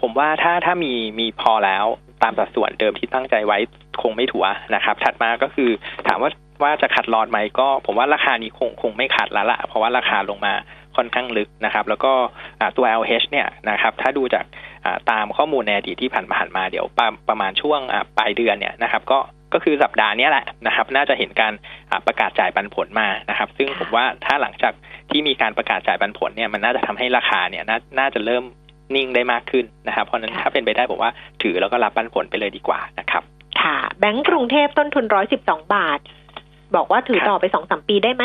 [0.00, 1.84] ผมว่าถ้าถ้ามีมีพอแล้ว
[2.22, 3.58] ตามสัดส่วนเดิมที่ตั้งใจไว้
[4.02, 5.70] คงไม่ถัวนะครับ ถัดมาก็คือ
[6.08, 6.30] ถามว่า
[6.62, 10.54] ว่าจะ cut loss ไหมก็ผมว่าราคานี้คงคงไม่ cut แล้วละเพราะว่าราคาลงมา
[10.96, 12.12] ค่อนข้างลึกนะครับ แล้วก็
[12.76, 14.44] ตัว LH เนี่ยนะครับ ถ้าดูจาก
[15.10, 17.80] ตามข้อมูลในอดีตที่ผ่านผ่านมาเดี๋ยวประประมาณช่วง
[18.18, 19.18] ปลายเดือนเนี่ยนะครับก็
[19.52, 21.52] ก็คือสัปดาห์นี้แหละนะครับ น่าจะเห็นการ
[22.06, 24.72] ประกาศจ่ายปันผลมานะครับ ซึ่งผมว่าถ้าหลังจาก
[25.10, 27.64] ที่มีการประกาศจ่ายปันผลเนี่ยมันน่าจะทำให้ราคาเนี่ย
[27.98, 28.44] น่าจะเริ่ม
[28.94, 31.10] นิ่งได้มากขึ้นนะครับ เพราะนั้นถ้าเป็นไปได้ผมว่า
[31.42, 33.22] ถือแล้วก็รับปันผลไปเลยดีกว่านะครับ
[33.60, 35.98] ค่ะ แบงก์กรุงเทพต้นทุนร้อยสิบสองบาท
[36.76, 38.24] บอกว่าถือต่อไปสองสามปีได้ไหม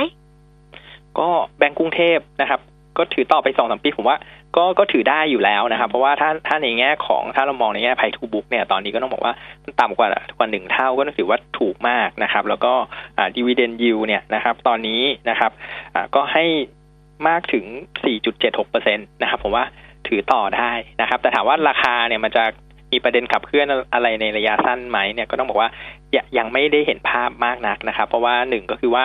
[1.20, 2.60] ก็แบงก์กรุงเทพนะครับ
[2.98, 4.18] ก็ถือต่อไปสองสามปีผมว่า
[4.56, 9.34] ก็ก็ถือได้อยู่แล้วนะครับ เพราะว่าถ้าถ้าในแง่ของถ้าเรามองในแง่ price to book เนี่ยตอนนี้ก็ต้องบอกว่า
[9.64, 12.74] มันต่ำกว่ากว่าหนึ่งเท่าก็ต้องถือว่าถูกมากนะครับ แล้วก็
[13.36, 15.52] ดีเวเดนยิวเนี่ยนะครับ ตอนนี้นะครับ
[16.16, 16.46] ก็ให้
[17.28, 17.66] มากถึง
[18.26, 19.66] 4.76%นะครับผมว่า
[20.08, 20.72] ถือต่อได้
[21.02, 22.44] นะครับ แต่ถามว่าราคาเนี่ยมันจะ
[22.92, 25.70] มีประเด็นขับเคลื่อนอะไรในระยะสั้นไหมเนี่ยก็ต้องบอกว่า
[26.38, 29.04] ยังไม่ได้เห็นภาพมากนักนะครับ เพราะว่าหนึ่งก็คือว่า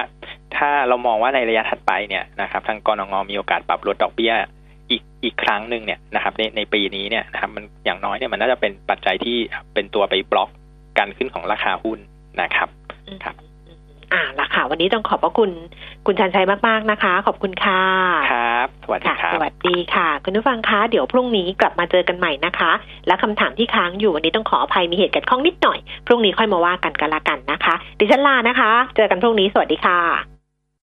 [0.57, 4.34] ถ้าเรามองว่าในระยะถัดไปเนี่ยนะครับ ทางกรงงมีโอกาสปรับลดดอกเบี้ย
[5.24, 9.36] อีกอีกครั้งหนึ่งเนี่ยนะครับในในปีนี้เนี่ยนะครับมันอย่างน้อยเนี่ยมันน่าจะเป็นปัจจัยที่
[9.74, 10.50] เป็นตัวไปบล็อก
[10.98, 11.98] การขึ้นของราคาหุ้น
[12.40, 12.68] นะครับ
[13.24, 13.36] ครับ
[14.12, 15.50] อ่าละค่ะวันนี้ต้องขอบพระคุณ
[16.06, 17.82] คุณชันชัยมาก ๆ นะคะ ขอบคุณค่ะ
[18.32, 22.72] ครับ สวัสดีครับสวัสดีค่ะ คุณผู้ฟังคะเดี๋ยวพรุ่งนี้กลับมาเจอกันใหม่นะคะ
[23.06, 30.32] และคำถามที่ค้างอยู่วันนี้ต้องขออภัยมีเหตุการณ์ข้องนิดหน่อย พรุ่งนี้ค่อยมาว่ากันกันละกันนะคะ ดิฉันลานะคะ เจอกันพรุ่งนี้สวัสดีค่ะ